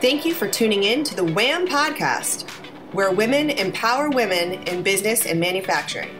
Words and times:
Thank 0.00 0.24
you 0.24 0.32
for 0.32 0.46
tuning 0.46 0.84
in 0.84 1.02
to 1.02 1.16
the 1.16 1.24
WHAM 1.24 1.66
podcast, 1.66 2.48
where 2.92 3.10
women 3.10 3.50
empower 3.50 4.08
women 4.10 4.52
in 4.68 4.84
business 4.84 5.26
and 5.26 5.40
manufacturing. 5.40 6.16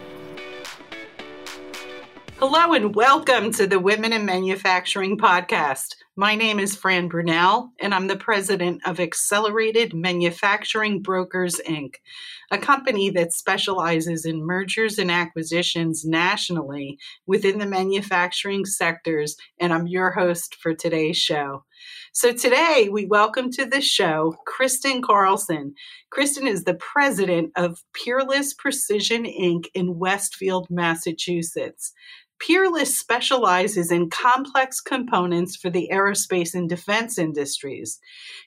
Hello 2.41 2.73
and 2.73 2.93
welcome 2.97 3.53
to 3.53 3.69
the 3.69 3.79
Women 3.79 4.13
in 4.13 4.27
Manufacturing 4.27 5.17
podcast. 5.17 5.95
My 6.17 6.35
name 6.35 6.59
is 6.59 6.75
Fran 6.75 7.07
Brunel, 7.07 7.71
and 7.79 7.95
I'm 7.95 8.09
the 8.09 8.17
president 8.17 8.83
of 8.85 8.99
Accelerated 8.99 9.95
Manufacturing 9.95 11.01
Brokers, 11.01 11.61
Inc., 11.65 11.95
a 12.51 12.59
company 12.59 13.11
that 13.11 13.33
specializes 13.33 14.25
in 14.25 14.45
mergers 14.45 14.99
and 14.99 15.09
acquisitions 15.09 16.05
nationally 16.05 16.99
within 17.29 17.59
the 17.59 17.67
manufacturing 17.67 18.65
sectors. 18.65 19.37
And 19.61 19.73
I'm 19.73 19.87
your 19.87 20.11
host 20.11 20.57
for 20.57 20.75
today's 20.75 21.17
show. 21.17 21.63
So 22.13 22.33
today 22.33 22.89
we 22.91 23.07
welcome 23.07 23.51
to 23.53 23.65
the 23.65 23.81
show 23.81 24.37
Kristen 24.47 25.03
Carlson. 25.03 25.75
Kristen 26.11 26.47
is 26.47 26.65
the 26.65 26.75
president 26.75 27.53
of 27.57 27.83
Peerless 27.93 28.55
Precision 28.55 29.25
Inc. 29.25 29.67
in 29.75 29.99
Westfield, 29.99 30.67
Massachusetts. 30.71 31.93
Peerless 32.41 32.97
specializes 32.97 33.91
in 33.91 34.11
complex 34.11 34.81
components 34.81 35.57
for 35.57 35.71
the 35.71 35.89
aerospace 35.93 36.55
and 36.55 36.69
defense 36.69 37.19
industries. 37.19 37.99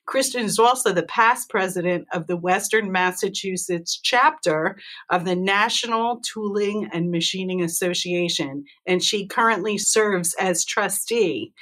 Kristen 0.05 0.45
is 0.45 0.58
also 0.58 0.94
the 0.94 1.03
past 1.03 1.50
president 1.50 2.08
of 2.13 2.27
the 2.27 2.38
Western 2.38 2.91
Massachusetts 2.91 4.00
chapter 4.02 4.77
of 5.09 5.25
the 5.25 5.36
National 5.36 6.22
Tooling 6.22 6.89
and 6.94 7.11
Machining 7.11 7.61
Association, 7.61 8.63
and 8.86 9.03
she 9.03 9.27
currently 9.27 9.77
serves 9.77 10.34
as 10.36 10.63
trustee. 10.63 11.53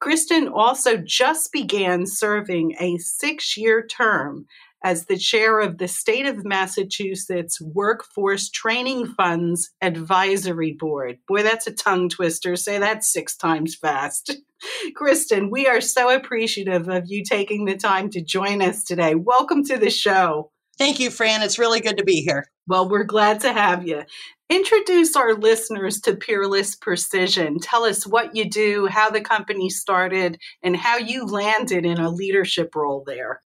Kristen 0.00 0.48
also 0.48 0.96
just 0.96 1.52
began 1.52 2.06
serving 2.06 2.76
a 2.78 2.98
six 2.98 3.56
year 3.56 3.84
term 3.84 4.46
as 4.84 5.06
the 5.06 5.16
chair 5.16 5.58
of 5.58 5.78
the 5.78 5.88
State 5.88 6.26
of 6.26 6.44
Massachusetts 6.44 7.60
Workforce 7.60 8.48
Training 8.48 9.06
Funds 9.06 9.70
Advisory 9.82 10.72
Board. 10.72 11.18
Boy, 11.26 11.42
that's 11.42 11.66
a 11.66 11.74
tongue 11.74 12.08
twister. 12.08 12.54
Say 12.54 12.78
that 12.78 13.02
six 13.02 13.36
times 13.36 13.74
fast. 13.74 14.36
Kristen, 14.94 15.50
we 15.50 15.66
are 15.66 15.80
so 15.80 16.14
appreciative 16.14 16.88
of 16.88 17.04
you 17.06 17.24
taking 17.24 17.64
the 17.64 17.76
time 17.76 18.08
to 18.10 18.22
join 18.22 18.62
us 18.62 18.84
today. 18.84 19.14
Welcome 19.16 19.64
to 19.64 19.78
the 19.78 19.90
show. 19.90 20.52
Thank 20.78 21.00
you, 21.00 21.10
Fran. 21.10 21.42
It's 21.42 21.58
really 21.58 21.80
good 21.80 21.98
to 21.98 22.04
be 22.04 22.22
here. 22.22 22.46
Well, 22.68 22.88
we're 22.88 23.04
glad 23.04 23.40
to 23.40 23.52
have 23.52 23.86
you. 23.86 24.04
Introduce 24.48 25.16
our 25.16 25.34
listeners 25.34 26.00
to 26.02 26.14
Peerless 26.14 26.76
Precision. 26.76 27.58
Tell 27.58 27.84
us 27.84 28.06
what 28.06 28.36
you 28.36 28.48
do, 28.48 28.86
how 28.86 29.10
the 29.10 29.20
company 29.20 29.68
started, 29.70 30.38
and 30.62 30.76
how 30.76 30.96
you 30.96 31.26
landed 31.26 31.84
in 31.84 31.98
a 31.98 32.10
leadership 32.10 32.74
role 32.76 33.02
there. 33.06 33.42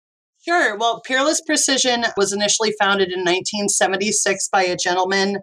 Sure. 0.45 0.75
Well, 0.75 1.01
Peerless 1.05 1.41
Precision 1.45 2.05
was 2.17 2.33
initially 2.33 2.73
founded 2.79 3.09
in 3.09 3.19
1976 3.19 4.49
by 4.51 4.63
a 4.63 4.75
gentleman. 4.75 5.37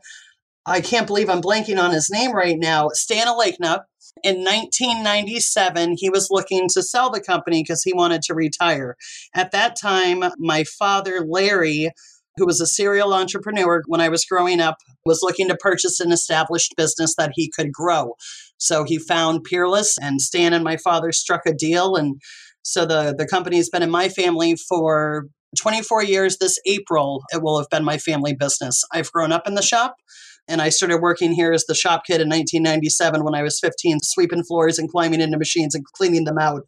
I 0.66 0.80
can't 0.80 1.06
believe 1.06 1.30
I'm 1.30 1.40
blanking 1.40 1.80
on 1.80 1.92
his 1.92 2.10
name 2.10 2.32
right 2.32 2.58
now. 2.58 2.88
Stan 2.92 3.28
Alekna. 3.28 3.82
In 4.24 4.36
1997, 4.36 5.96
he 5.98 6.08
was 6.08 6.28
looking 6.30 6.68
to 6.70 6.82
sell 6.82 7.10
the 7.10 7.20
company 7.20 7.62
because 7.62 7.82
he 7.82 7.92
wanted 7.92 8.22
to 8.22 8.34
retire. 8.34 8.96
At 9.34 9.52
that 9.52 9.76
time, 9.76 10.24
my 10.38 10.64
father, 10.64 11.20
Larry, 11.20 11.90
who 12.36 12.46
was 12.46 12.60
a 12.60 12.66
serial 12.66 13.12
entrepreneur 13.12 13.82
when 13.86 14.00
I 14.00 14.08
was 14.08 14.24
growing 14.24 14.60
up, 14.60 14.76
was 15.04 15.20
looking 15.22 15.48
to 15.48 15.56
purchase 15.56 16.00
an 16.00 16.12
established 16.12 16.74
business 16.76 17.14
that 17.16 17.32
he 17.34 17.50
could 17.54 17.72
grow. 17.72 18.14
So 18.58 18.84
he 18.84 18.98
found 18.98 19.44
Peerless, 19.44 19.96
and 20.00 20.20
Stan 20.20 20.54
and 20.54 20.64
my 20.64 20.78
father 20.78 21.12
struck 21.12 21.42
a 21.46 21.52
deal, 21.52 21.94
and 21.94 22.20
so 22.62 22.86
the 22.86 23.14
the 23.16 23.26
company 23.26 23.58
has 23.58 23.68
been 23.68 23.82
in 23.82 23.90
my 23.90 24.08
family 24.08 24.56
for 24.56 25.26
24 25.58 26.04
years. 26.04 26.38
This 26.38 26.58
April, 26.66 27.22
it 27.32 27.42
will 27.42 27.58
have 27.58 27.68
been 27.70 27.84
my 27.84 27.98
family 27.98 28.34
business. 28.34 28.82
I've 28.92 29.12
grown 29.12 29.30
up 29.30 29.46
in 29.46 29.54
the 29.54 29.62
shop. 29.62 29.96
And 30.48 30.62
I 30.62 30.68
started 30.68 30.98
working 30.98 31.32
here 31.32 31.52
as 31.52 31.64
the 31.64 31.74
shop 31.74 32.02
kid 32.06 32.20
in 32.20 32.28
1997 32.28 33.24
when 33.24 33.34
I 33.34 33.42
was 33.42 33.58
15, 33.60 33.98
sweeping 34.02 34.44
floors 34.44 34.78
and 34.78 34.90
climbing 34.90 35.20
into 35.20 35.38
machines 35.38 35.74
and 35.74 35.84
cleaning 35.84 36.24
them 36.24 36.38
out. 36.38 36.62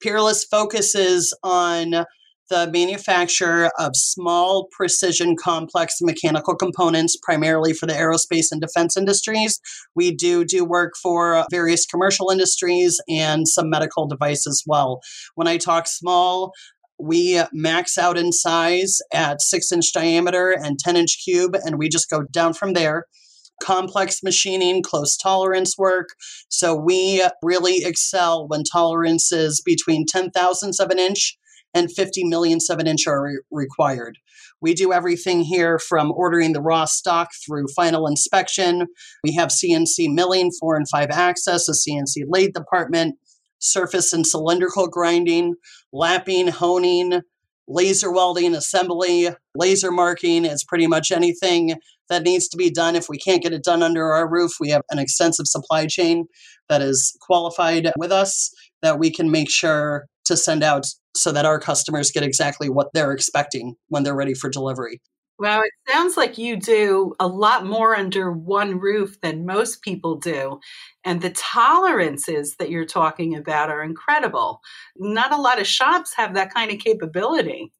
Peerless 0.00 0.44
focuses 0.44 1.36
on 1.42 2.04
the 2.50 2.70
manufacture 2.70 3.70
of 3.78 3.92
small, 3.94 4.68
precision, 4.72 5.36
complex 5.42 5.94
mechanical 6.02 6.54
components, 6.54 7.16
primarily 7.22 7.72
for 7.72 7.86
the 7.86 7.94
aerospace 7.94 8.46
and 8.50 8.60
defense 8.60 8.96
industries. 8.96 9.58
We 9.94 10.14
do 10.14 10.44
do 10.44 10.64
work 10.64 10.92
for 11.02 11.46
various 11.50 11.86
commercial 11.86 12.30
industries 12.30 13.00
and 13.08 13.48
some 13.48 13.70
medical 13.70 14.06
device 14.06 14.46
as 14.46 14.62
well. 14.66 15.00
When 15.34 15.48
I 15.48 15.56
talk 15.56 15.86
small, 15.86 16.52
we 17.02 17.42
max 17.52 17.98
out 17.98 18.16
in 18.16 18.32
size 18.32 18.98
at 19.12 19.42
six 19.42 19.72
inch 19.72 19.92
diameter 19.92 20.50
and 20.50 20.78
10 20.78 20.96
inch 20.96 21.18
cube, 21.24 21.56
and 21.64 21.78
we 21.78 21.88
just 21.88 22.08
go 22.08 22.22
down 22.22 22.54
from 22.54 22.72
there 22.74 23.06
complex 23.62 24.22
machining, 24.24 24.82
close 24.82 25.16
tolerance 25.16 25.78
work. 25.78 26.08
So 26.48 26.74
we 26.74 27.24
really 27.42 27.84
excel 27.84 28.48
when 28.48 28.64
tolerance 28.64 29.30
is 29.30 29.62
between 29.64 30.04
10 30.06 30.30
thousandths 30.30 30.80
of 30.80 30.90
an 30.90 30.98
inch 30.98 31.38
and 31.74 31.90
50 31.90 32.24
millionths 32.24 32.68
of 32.68 32.78
an 32.78 32.86
inch 32.86 33.06
are 33.06 33.22
re- 33.22 33.40
required. 33.50 34.18
We 34.60 34.74
do 34.74 34.92
everything 34.92 35.40
here 35.40 35.78
from 35.78 36.12
ordering 36.12 36.52
the 36.52 36.60
raw 36.60 36.84
stock 36.84 37.30
through 37.44 37.66
final 37.74 38.06
inspection. 38.06 38.86
We 39.24 39.34
have 39.34 39.48
CNC 39.48 40.12
milling, 40.14 40.50
four 40.60 40.76
and 40.76 40.88
five 40.88 41.10
axis, 41.10 41.68
a 41.68 41.72
CNC 41.72 42.24
lathe 42.28 42.52
department, 42.52 43.16
surface 43.62 44.12
and 44.12 44.26
cylindrical 44.26 44.88
grinding, 44.88 45.54
lapping, 45.92 46.48
honing, 46.48 47.22
laser 47.68 48.12
welding, 48.12 48.54
assembly, 48.54 49.28
laser 49.54 49.90
marking. 49.90 50.44
It's 50.44 50.64
pretty 50.64 50.86
much 50.86 51.10
anything 51.10 51.76
that 52.08 52.24
needs 52.24 52.48
to 52.48 52.56
be 52.56 52.70
done. 52.70 52.96
If 52.96 53.08
we 53.08 53.18
can't 53.18 53.42
get 53.42 53.52
it 53.52 53.64
done 53.64 53.82
under 53.82 54.12
our 54.12 54.28
roof, 54.28 54.52
we 54.60 54.70
have 54.70 54.82
an 54.90 54.98
extensive 54.98 55.46
supply 55.46 55.86
chain 55.86 56.26
that 56.68 56.82
is 56.82 57.16
qualified 57.20 57.92
with 57.96 58.12
us 58.12 58.50
that 58.82 58.98
we 58.98 59.10
can 59.10 59.30
make 59.30 59.50
sure 59.50 60.06
to 60.24 60.36
send 60.36 60.62
out 60.62 60.86
so 61.16 61.32
that 61.32 61.46
our 61.46 61.60
customers 61.60 62.10
get 62.10 62.22
exactly 62.22 62.68
what 62.68 62.88
they're 62.92 63.12
expecting 63.12 63.76
when 63.88 64.02
they're 64.02 64.16
ready 64.16 64.34
for 64.34 64.50
delivery. 64.50 65.00
Well, 65.38 65.62
it 65.62 65.72
sounds 65.90 66.16
like 66.16 66.38
you 66.38 66.56
do 66.56 67.14
a 67.18 67.26
lot 67.26 67.66
more 67.66 67.96
under 67.96 68.30
one 68.30 68.78
roof 68.78 69.20
than 69.22 69.46
most 69.46 69.82
people 69.82 70.16
do. 70.16 70.60
And 71.04 71.20
the 71.20 71.30
tolerances 71.30 72.56
that 72.58 72.70
you're 72.70 72.84
talking 72.84 73.34
about 73.34 73.70
are 73.70 73.82
incredible. 73.82 74.60
Not 74.96 75.32
a 75.32 75.40
lot 75.40 75.60
of 75.60 75.66
shops 75.66 76.12
have 76.16 76.34
that 76.34 76.54
kind 76.54 76.70
of 76.70 76.78
capability. 76.78 77.72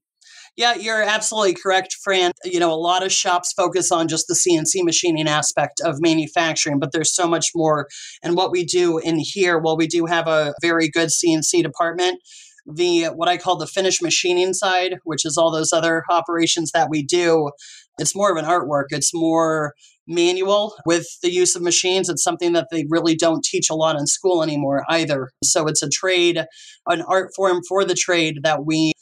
Yeah, 0.57 0.75
you're 0.75 1.03
absolutely 1.03 1.55
correct, 1.55 1.97
Fran. 2.05 2.33
You 2.45 2.61
know, 2.61 2.73
a 2.73 2.77
lot 2.77 3.03
of 3.05 3.11
shops 3.11 3.55
focus 3.57 3.91
on 3.91 4.09
just 4.09 4.27
the 4.29 4.35
CNC 4.35 4.85
machining 4.85 5.27
aspect 5.27 5.81
of 5.83 5.97
manufacturing, 6.01 6.79
but 6.79 6.93
there's 6.93 7.15
so 7.15 7.27
much 7.27 7.51
more. 7.55 7.89
And 8.23 8.37
what 8.37 8.51
we 8.51 8.65
do 8.65 8.99
in 8.99 9.19
here, 9.19 9.59
while 9.59 9.79
we 9.79 9.87
do 9.87 10.05
have 10.05 10.27
a 10.27 10.53
very 10.61 10.91
good 10.91 11.09
CNC 11.09 11.63
department, 11.63 12.21
the 12.67 13.07
what 13.07 13.29
I 13.29 13.37
call 13.37 13.57
the 13.57 13.67
finished 13.67 14.03
machining 14.03 14.55
side, 14.55 14.99
which 15.05 15.25
is 15.25 15.37
all 15.37 15.51
those 15.51 15.73
other 15.73 16.05
operations 16.11 16.71
that 16.73 16.89
we 16.91 17.03
do, 17.03 17.51
it's 17.99 18.17
more 18.17 18.31
of 18.31 18.37
an 18.37 18.45
artwork. 18.45 18.87
It's 18.91 19.15
more 19.15 19.75
manual 20.07 20.75
with 20.85 21.07
the 21.23 21.31
use 21.31 21.55
of 21.55 21.63
machines. 21.63 22.09
It's 22.09 22.25
something 22.25 22.53
that 22.53 22.69
they 22.71 22.85
really 22.89 23.15
don't 23.15 23.45
teach 23.45 23.71
a 23.71 23.75
lot 23.75 23.97
in 23.97 24.07
school 24.07 24.43
anymore 24.43 24.85
either. 24.89 25.31
So 25.45 25.67
it's 25.67 25.83
a 25.83 25.89
trade, 25.89 26.45
an 26.87 27.03
art 27.03 27.31
form 27.37 27.61
for 27.69 27.85
the 27.85 27.95
trade 27.95 28.39
that 28.43 28.65
we 28.65 28.93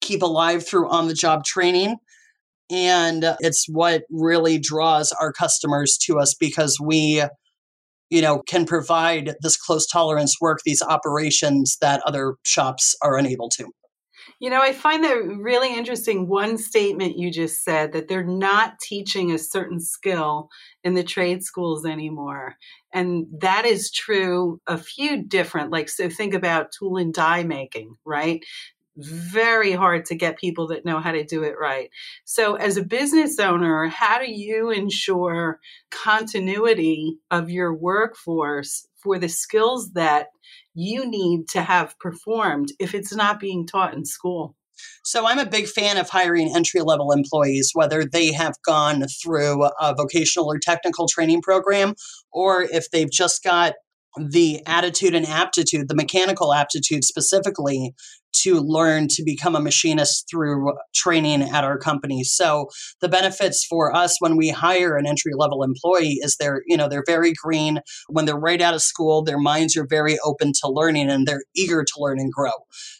keep 0.00 0.22
alive 0.22 0.66
through 0.66 0.90
on 0.90 1.08
the 1.08 1.14
job 1.14 1.44
training. 1.44 1.96
And 2.70 3.36
it's 3.40 3.66
what 3.68 4.02
really 4.10 4.58
draws 4.58 5.12
our 5.12 5.32
customers 5.32 5.98
to 6.04 6.18
us 6.18 6.34
because 6.34 6.78
we 6.82 7.22
you 8.12 8.20
know, 8.20 8.42
can 8.46 8.66
provide 8.66 9.34
this 9.40 9.56
close 9.56 9.86
tolerance 9.86 10.36
work, 10.38 10.58
these 10.66 10.82
operations 10.82 11.78
that 11.80 12.02
other 12.04 12.34
shops 12.44 12.94
are 13.02 13.16
unable 13.16 13.48
to. 13.48 13.70
You 14.38 14.50
know, 14.50 14.60
I 14.60 14.74
find 14.74 15.02
that 15.02 15.16
really 15.40 15.74
interesting. 15.74 16.28
One 16.28 16.58
statement 16.58 17.16
you 17.16 17.32
just 17.32 17.64
said 17.64 17.92
that 17.92 18.08
they're 18.08 18.22
not 18.22 18.74
teaching 18.80 19.32
a 19.32 19.38
certain 19.38 19.80
skill 19.80 20.50
in 20.84 20.92
the 20.92 21.02
trade 21.02 21.42
schools 21.42 21.86
anymore. 21.86 22.56
And 22.92 23.26
that 23.40 23.64
is 23.64 23.90
true 23.90 24.60
a 24.66 24.76
few 24.76 25.24
different, 25.24 25.70
like, 25.70 25.88
so 25.88 26.10
think 26.10 26.34
about 26.34 26.72
tool 26.78 26.98
and 26.98 27.14
die 27.14 27.44
making, 27.44 27.94
right? 28.04 28.44
Very 28.96 29.72
hard 29.72 30.04
to 30.06 30.14
get 30.14 30.38
people 30.38 30.66
that 30.68 30.84
know 30.84 31.00
how 31.00 31.12
to 31.12 31.24
do 31.24 31.42
it 31.42 31.54
right. 31.60 31.90
So, 32.24 32.56
as 32.56 32.76
a 32.76 32.84
business 32.84 33.38
owner, 33.38 33.88
how 33.88 34.18
do 34.18 34.30
you 34.30 34.70
ensure 34.70 35.60
continuity 35.90 37.16
of 37.30 37.50
your 37.50 37.74
workforce 37.74 38.86
for 39.02 39.18
the 39.18 39.28
skills 39.28 39.92
that 39.92 40.28
you 40.74 41.08
need 41.08 41.48
to 41.48 41.62
have 41.62 41.98
performed 41.98 42.72
if 42.78 42.94
it's 42.94 43.14
not 43.14 43.40
being 43.40 43.66
taught 43.66 43.94
in 43.94 44.04
school? 44.04 44.56
So 45.04 45.26
I'm 45.26 45.38
a 45.38 45.46
big 45.46 45.66
fan 45.66 45.96
of 45.96 46.08
hiring 46.08 46.54
entry 46.54 46.80
level 46.80 47.12
employees, 47.12 47.70
whether 47.72 48.04
they 48.04 48.32
have 48.32 48.54
gone 48.66 49.04
through 49.22 49.64
a 49.80 49.94
vocational 49.94 50.50
or 50.50 50.58
technical 50.58 51.06
training 51.08 51.42
program, 51.42 51.94
or 52.32 52.62
if 52.62 52.90
they've 52.90 53.10
just 53.10 53.42
got 53.42 53.74
the 54.18 54.60
attitude 54.66 55.14
and 55.14 55.26
aptitude, 55.26 55.88
the 55.88 55.94
mechanical 55.94 56.52
aptitude 56.52 57.04
specifically 57.04 57.94
to 58.32 58.60
learn 58.60 59.08
to 59.08 59.22
become 59.22 59.54
a 59.54 59.60
machinist 59.60 60.26
through 60.30 60.72
training 60.94 61.42
at 61.42 61.64
our 61.64 61.78
company. 61.78 62.24
So 62.24 62.68
the 63.00 63.08
benefits 63.08 63.64
for 63.64 63.94
us 63.94 64.16
when 64.20 64.36
we 64.36 64.48
hire 64.48 64.96
an 64.96 65.06
entry 65.06 65.32
level 65.34 65.62
employee 65.62 66.18
is 66.22 66.36
they're, 66.36 66.62
you 66.66 66.76
know, 66.76 66.88
they're 66.88 67.04
very 67.06 67.32
green. 67.32 67.80
When 68.08 68.24
they're 68.24 68.36
right 68.36 68.60
out 68.60 68.74
of 68.74 68.82
school, 68.82 69.22
their 69.22 69.38
minds 69.38 69.76
are 69.76 69.86
very 69.86 70.18
open 70.24 70.52
to 70.62 70.68
learning 70.68 71.10
and 71.10 71.26
they're 71.26 71.44
eager 71.54 71.84
to 71.84 71.92
learn 71.98 72.18
and 72.18 72.32
grow. 72.32 72.52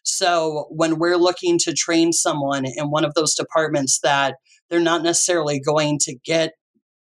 So 0.05 0.67
when 0.71 0.99
we're 0.99 1.17
looking 1.17 1.59
to 1.61 1.73
train 1.73 2.13
someone 2.13 2.65
in 2.65 2.91
one 2.91 3.05
of 3.05 3.15
those 3.15 3.35
departments 3.35 4.01
that 4.01 4.37
they're 4.71 4.81
not 4.81 5.03
necessarily 5.03 5.61
going 5.61 5.99
to 6.01 6.15
get 6.25 6.53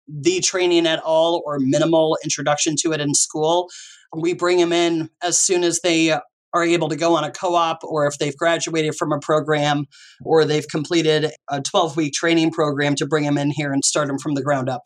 the 0.06 0.40
training 0.40 0.87
at 0.87 1.00
all 1.00 1.43
or 1.46 1.58
minimal 1.58 2.19
introduction 2.22 2.75
to 2.81 2.93
it 2.93 3.00
in 3.00 3.14
school, 3.14 3.70
we 4.14 4.34
bring 4.34 4.58
them 4.58 4.72
in 4.72 5.10
as 5.22 5.38
soon 5.38 5.64
as 5.64 5.81
they 5.81 6.17
are 6.55 6.65
able 6.65 6.89
to 6.89 6.97
go 6.97 7.17
on 7.17 7.25
a 7.25 7.31
co-op 7.31 7.85
or 7.85 8.06
if 8.06 8.19
they've 8.19 8.37
graduated 8.37 8.95
from 8.95 9.12
a 9.12 9.19
program 9.19 9.85
or 10.25 10.45
they've 10.45 10.69
completed 10.69 11.33
a 11.51 11.61
12 11.61 11.97
week 11.97 12.15
training 12.15 12.51
program 12.51 12.95
to 12.95 13.06
bring 13.06 13.25
them 13.25 13.37
in 13.37 13.51
here 13.51 13.73
and 13.73 13.85
start 13.85 14.09
them 14.09 14.19
from 14.19 14.35
the 14.35 14.43
ground 14.43 14.69
up. 14.69 14.83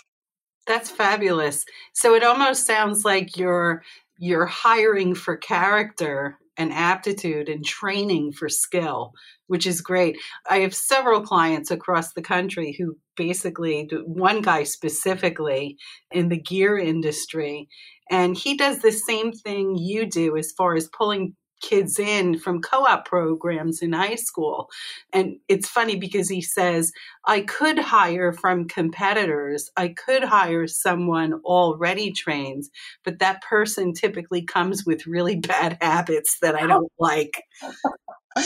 That's 0.67 0.91
fabulous. 0.91 1.65
So 1.95 2.15
it 2.15 2.25
almost 2.25 2.67
sounds 2.67 3.05
like 3.05 3.37
you're 3.37 3.83
you're 4.19 4.47
hiring 4.47 5.15
for 5.15 5.37
character 5.37 6.37
and 6.57 6.73
aptitude 6.73 7.49
and 7.49 7.65
training 7.65 8.33
for 8.33 8.49
skill 8.49 9.13
which 9.49 9.67
is 9.67 9.81
great. 9.81 10.17
I 10.49 10.59
have 10.59 10.75
several 10.75 11.23
clients 11.23 11.71
across 11.71 12.13
the 12.13 12.23
country 12.23 12.77
who 12.79 12.97
basically 13.17 13.89
one 14.07 14.41
guy 14.43 14.63
specifically 14.63 15.77
in 16.13 16.29
the 16.29 16.41
gear 16.41 16.79
industry 16.79 17.69
and 18.11 18.37
he 18.37 18.57
does 18.57 18.81
the 18.81 18.93
same 18.93 19.33
thing 19.33 19.77
you 19.77 20.07
do 20.07 20.37
as 20.37 20.53
far 20.53 20.77
as 20.77 20.89
pulling 20.97 21.35
kids 21.61 21.99
in 21.99 22.39
from 22.39 22.61
co 22.61 22.85
op 22.85 23.05
programs 23.05 23.83
in 23.83 23.93
high 23.93 24.15
school. 24.15 24.69
And 25.13 25.37
it's 25.49 25.69
funny 25.69 25.97
because 25.97 26.29
he 26.29 26.43
says, 26.43 26.93
I 27.27 27.43
could 27.43 27.79
hire 27.79 28.33
from 28.33 28.69
competitors, 28.69 29.71
I 29.77 29.89
could 29.89 30.25
hire 30.25 30.67
someone 30.67 31.35
already 31.45 32.13
trained, 32.13 32.65
but 33.05 33.19
that 33.19 33.43
person 33.43 33.93
typically 33.93 34.43
comes 34.43 34.85
with 34.85 35.07
really 35.07 35.37
bad 35.41 35.79
habits 35.81 36.39
that 36.43 36.55
I 36.55 36.67
don't 36.67 36.91
like. 36.99 37.43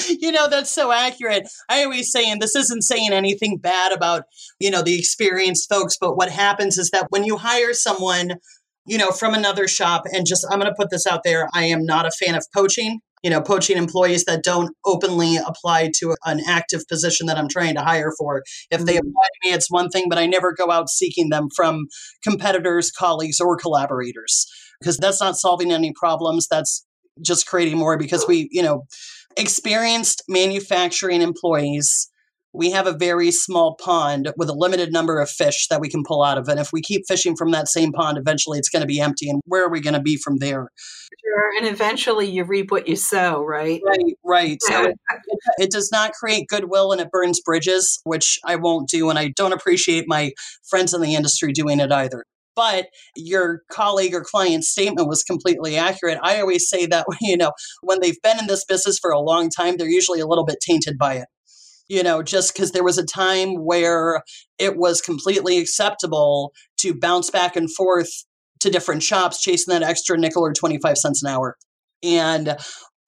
you 0.09 0.33
know 0.33 0.49
that's 0.49 0.71
so 0.71 0.91
accurate 0.91 1.47
i 1.69 1.85
always 1.85 2.11
say 2.11 2.31
and 2.31 2.41
this 2.41 2.57
isn't 2.57 2.83
saying 2.83 3.13
anything 3.13 3.59
bad 3.59 3.93
about 3.93 4.23
you 4.59 4.71
know 4.71 4.81
the 4.81 4.99
experienced 4.99 5.69
folks 5.69 5.99
but 6.01 6.17
what 6.17 6.31
happens 6.31 6.79
is 6.79 6.89
that 6.91 7.07
when 7.11 7.25
you 7.25 7.37
hire 7.37 7.75
someone 7.75 8.37
you 8.87 8.99
know, 8.99 9.11
from 9.11 9.35
another 9.35 9.69
shop. 9.69 10.05
And 10.13 10.27
just, 10.27 10.47
I'm 10.51 10.59
going 10.59 10.71
to 10.71 10.77
put 10.77 10.91
this 10.91 11.07
out 11.07 11.23
there. 11.25 11.49
I 11.55 11.65
am 11.65 11.85
not 11.85 12.07
a 12.07 12.11
fan 12.11 12.35
of 12.35 12.45
poaching, 12.55 13.01
you 13.23 13.31
know, 13.31 13.41
poaching 13.41 13.77
employees 13.77 14.25
that 14.25 14.43
don't 14.43 14.75
openly 14.85 15.37
apply 15.37 15.93
to 16.01 16.17
an 16.25 16.41
active 16.47 16.83
position 16.89 17.27
that 17.27 17.39
I'm 17.39 17.49
trying 17.49 17.75
to 17.75 17.83
hire 17.83 18.13
for. 18.19 18.43
If 18.71 18.85
they 18.85 18.95
mm-hmm. 18.95 19.09
apply 19.09 19.25
to 19.25 19.49
me, 19.49 19.55
it's 19.55 19.71
one 19.71 19.89
thing, 19.89 20.09
but 20.09 20.19
I 20.19 20.27
never 20.27 20.53
go 20.53 20.71
out 20.71 20.89
seeking 20.89 21.31
them 21.31 21.49
from 21.55 21.87
competitors, 22.23 22.91
colleagues, 22.91 23.41
or 23.41 23.57
collaborators 23.57 24.47
because 24.81 24.99
that's 24.99 25.21
not 25.21 25.37
solving 25.37 25.73
any 25.73 25.93
problems. 25.93 26.49
That's 26.51 26.85
just 27.25 27.47
creating 27.47 27.79
more 27.79 27.97
because 27.97 28.27
we, 28.27 28.49
you 28.51 28.63
know, 28.63 28.85
experienced 29.37 30.23
manufacturing 30.29 31.23
employees 31.23 32.11
we 32.53 32.71
have 32.71 32.87
a 32.87 32.93
very 32.93 33.31
small 33.31 33.77
pond 33.77 34.33
with 34.37 34.49
a 34.49 34.55
limited 34.55 34.93
number 34.93 35.21
of 35.21 35.31
fish 35.31 35.69
that 35.69 35.81
we 35.81 35.89
can 35.89 36.03
pull 36.05 36.23
out 36.23 36.39
of 36.39 36.49
it. 36.49 36.59
If 36.59 36.73
we 36.73 36.83
keep 36.83 37.03
fishing 37.09 37.35
from 37.37 37.51
that 37.53 37.69
same 37.69 37.93
pond, 37.93 38.19
eventually 38.19 38.59
it's 38.59 38.69
going 38.69 38.83
to 38.83 38.87
be 38.87 39.01
empty. 39.01 39.31
And 39.31 39.41
where 39.47 39.65
are 39.65 39.71
we 39.71 39.81
going 39.81 39.95
to 39.95 40.01
be 40.01 40.17
from 40.17 40.39
there? 40.39 40.69
Sure. 41.25 41.57
And 41.57 41.67
eventually 41.67 42.29
you 42.29 42.45
reap 42.45 42.71
what 42.71 42.89
you 42.89 42.97
sow, 42.97 43.43
right? 43.43 43.81
Right, 43.87 44.19
right. 44.25 44.59
So 44.63 44.85
it, 44.85 44.97
it 45.59 45.71
does 45.71 45.91
not 45.91 46.13
create 46.13 46.49
goodwill 46.49 46.93
and 46.93 47.01
it 47.01 47.11
burns 47.11 47.41
bridges, 47.41 48.01
which 48.05 48.39
I 48.45 48.57
won't 48.57 48.89
do. 48.89 49.09
And 49.09 49.19
I 49.19 49.33
don't 49.35 49.53
appreciate 49.53 50.05
my 50.07 50.33
friends 50.69 50.93
in 50.93 51.01
the 51.01 51.15
industry 51.15 51.53
doing 51.53 51.81
it 51.81 51.93
either 51.93 52.25
but 52.55 52.89
your 53.17 53.63
colleague 53.71 54.13
or 54.13 54.23
client's 54.23 54.69
statement 54.69 55.09
was 55.09 55.23
completely 55.23 55.79
accurate. 55.79 56.19
I 56.23 56.39
always 56.39 56.69
say 56.69 56.85
that, 56.85 57.07
you 57.23 57.35
know, 57.35 57.53
when 57.81 58.01
they've 58.03 58.21
been 58.23 58.39
in 58.39 58.47
this 58.47 58.63
business 58.63 58.99
for 58.99 59.11
a 59.11 59.21
long 59.21 59.49
time, 59.49 59.79
they're 59.79 59.89
usually 59.89 60.21
a 60.21 60.27
little 60.27 60.45
bit 60.45 60.59
tainted 60.61 60.99
by 60.99 61.15
it 61.15 61.29
you 61.93 62.03
know, 62.03 62.23
just 62.23 62.55
because 62.55 62.73
there 62.73 62.83
was 62.83 62.97
a 62.97 63.05
time 63.05 63.53
where 63.67 64.23
it 64.59 64.79
was 64.79 65.03
completely 65.03 65.59
acceptable 65.59 66.55
to 66.79 66.99
bounce 66.99 67.29
back 67.29 67.55
and 67.55 67.71
forth 67.71 68.09
to 68.61 68.71
different 68.71 69.03
shops 69.03 69.43
chasing 69.43 69.73
that 69.73 69.83
extra 69.83 70.17
nickel 70.17 70.43
or 70.43 70.55
25 70.55 70.97
cents 70.97 71.23
an 71.23 71.29
hour. 71.29 71.55
And 72.03 72.57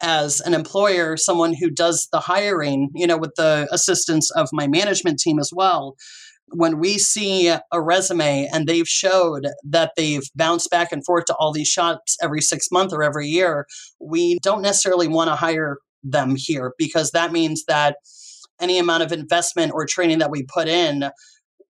as 0.02 0.42
an 0.42 0.52
employer, 0.52 1.16
someone 1.16 1.54
who 1.54 1.70
does 1.70 2.08
the 2.12 2.20
hiring, 2.20 2.90
you 2.94 3.06
know, 3.06 3.16
with 3.16 3.32
the 3.38 3.66
assistance 3.72 4.30
of 4.32 4.50
my 4.52 4.66
management 4.66 5.18
team 5.18 5.38
as 5.38 5.50
well, 5.50 5.96
when 6.48 6.78
we 6.78 6.98
see 6.98 7.48
a 7.48 7.80
resume 7.80 8.50
and 8.52 8.66
they've 8.66 8.86
showed 8.86 9.46
that 9.66 9.92
they've 9.96 10.28
bounced 10.34 10.68
back 10.68 10.92
and 10.92 11.06
forth 11.06 11.24
to 11.24 11.34
all 11.36 11.52
these 11.52 11.68
shops 11.68 12.18
every 12.20 12.42
six 12.42 12.66
months 12.70 12.92
or 12.92 13.02
every 13.02 13.28
year, 13.28 13.66
we 13.98 14.38
don't 14.42 14.60
necessarily 14.60 15.08
want 15.08 15.28
to 15.28 15.36
hire 15.36 15.78
them 16.02 16.34
here 16.36 16.74
because 16.76 17.12
that 17.12 17.32
means 17.32 17.64
that 17.66 17.96
any 18.64 18.78
amount 18.78 19.02
of 19.02 19.12
investment 19.12 19.72
or 19.72 19.86
training 19.86 20.18
that 20.18 20.30
we 20.30 20.42
put 20.42 20.66
in, 20.66 21.10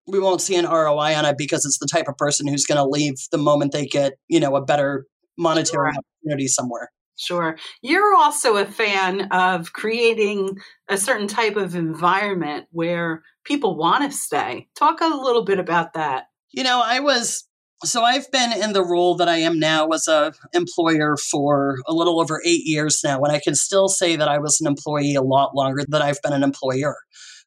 we 0.07 0.19
won't 0.19 0.41
see 0.41 0.55
an 0.55 0.65
ROI 0.65 1.15
on 1.15 1.25
it 1.25 1.37
because 1.37 1.65
it's 1.65 1.79
the 1.79 1.87
type 1.91 2.07
of 2.07 2.17
person 2.17 2.47
who's 2.47 2.65
going 2.65 2.77
to 2.77 2.87
leave 2.87 3.15
the 3.31 3.37
moment 3.37 3.71
they 3.71 3.85
get, 3.85 4.13
you 4.27 4.39
know, 4.39 4.55
a 4.55 4.63
better 4.63 5.05
monetary 5.37 5.91
sure. 5.93 6.01
opportunity 6.23 6.47
somewhere. 6.47 6.89
Sure. 7.17 7.57
You're 7.81 8.15
also 8.15 8.57
a 8.57 8.65
fan 8.65 9.21
of 9.31 9.73
creating 9.73 10.57
a 10.89 10.97
certain 10.97 11.27
type 11.27 11.55
of 11.55 11.75
environment 11.75 12.67
where 12.71 13.23
people 13.45 13.77
want 13.77 14.09
to 14.09 14.17
stay. 14.17 14.67
Talk 14.77 15.01
a 15.01 15.07
little 15.07 15.45
bit 15.45 15.59
about 15.59 15.93
that. 15.93 16.25
You 16.51 16.63
know, 16.63 16.81
I 16.83 16.99
was 16.99 17.47
so 17.83 18.03
I've 18.03 18.29
been 18.31 18.53
in 18.53 18.73
the 18.73 18.83
role 18.83 19.15
that 19.17 19.27
I 19.27 19.37
am 19.37 19.59
now 19.59 19.87
as 19.89 20.07
a 20.07 20.33
employer 20.53 21.17
for 21.17 21.77
a 21.87 21.93
little 21.93 22.19
over 22.21 22.41
eight 22.45 22.65
years 22.65 23.01
now, 23.03 23.21
and 23.21 23.31
I 23.31 23.39
can 23.39 23.55
still 23.55 23.89
say 23.89 24.15
that 24.15 24.27
I 24.27 24.39
was 24.39 24.59
an 24.61 24.67
employee 24.67 25.15
a 25.15 25.21
lot 25.21 25.55
longer 25.55 25.83
than 25.87 26.01
I've 26.01 26.21
been 26.21 26.33
an 26.33 26.43
employer. 26.43 26.95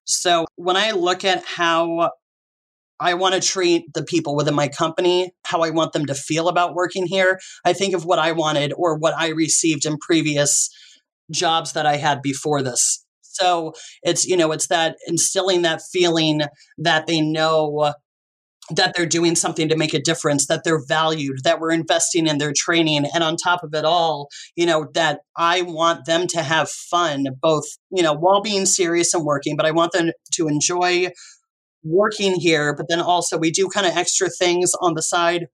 So 0.05 0.47
when 0.57 0.77
I 0.77 0.93
look 0.93 1.25
at 1.25 1.45
how 1.45 2.11
I 3.01 3.15
want 3.15 3.35
to 3.35 3.41
treat 3.41 3.93
the 3.95 4.03
people 4.03 4.35
within 4.37 4.55
my 4.55 4.69
company, 4.69 5.33
how 5.45 5.63
I 5.63 5.71
want 5.71 5.93
them 5.93 6.07
to 6.07 6.15
feel 6.15 6.49
about 6.49 6.75
working 6.75 7.07
here, 7.07 7.39
I 7.65 7.73
think 7.73 7.95
of 7.95 8.05
what 8.05 8.19
I 8.19 8.33
wanted 8.33 8.73
or 8.77 8.99
what 8.99 9.15
I 9.17 9.29
received 9.29 9.87
in 9.87 9.99
previous 9.99 10.69
jobs 11.31 11.73
that 11.75 11.87
I 11.87 11.97
had 11.97 12.23
before 12.23 12.63
this. 12.63 13.05
So 13.23 13.75
it's, 14.03 14.27
you 14.27 14.37
know, 14.37 14.51
it's 14.51 14.67
that 14.67 14.97
instilling 15.07 15.63
that 15.63 15.81
feeling 15.93 16.43
that 16.79 17.07
they 17.07 17.21
know 17.21 17.93
that 18.71 18.95
they're 18.95 19.07
doing 19.07 19.35
something 19.35 19.69
to 19.69 19.77
make 19.77 19.95
a 19.95 20.01
difference, 20.01 20.47
that 20.47 20.63
they're 20.65 20.85
valued, 20.87 21.45
that 21.45 21.61
we're 21.61 21.73
investing 21.73 22.27
in 22.27 22.39
their 22.39 22.53
training. 22.55 23.07
And 23.15 23.25
on 23.25 23.37
top 23.37 23.63
of 23.63 23.75
it 23.75 23.85
all, 23.85 24.29
you 24.57 24.67
know, 24.67 24.89
that 24.95 25.21
I 25.37 25.63
want 25.63 26.05
them 26.05 26.27
to 26.29 26.43
have 26.43 26.69
fun, 26.69 27.27
both, 27.41 27.65
you 27.91 28.03
know, 28.03 28.13
while 28.13 28.43
being 28.43 28.67
serious 28.67 29.15
and 29.15 29.25
working, 29.25 29.57
but 29.57 29.67
I 29.67 29.71
want 29.71 29.93
them 29.93 30.11
to 30.35 30.49
enjoy 30.49 31.11
working 31.83 32.35
here. 32.35 32.75
But 32.75 32.87
then 32.89 33.01
also, 33.01 33.39
we 33.39 33.51
do 33.51 33.69
kind 33.69 33.87
of 33.87 33.97
extra 33.97 34.29
things 34.29 34.73
on 34.81 34.95
the 34.95 35.03
side 35.03 35.47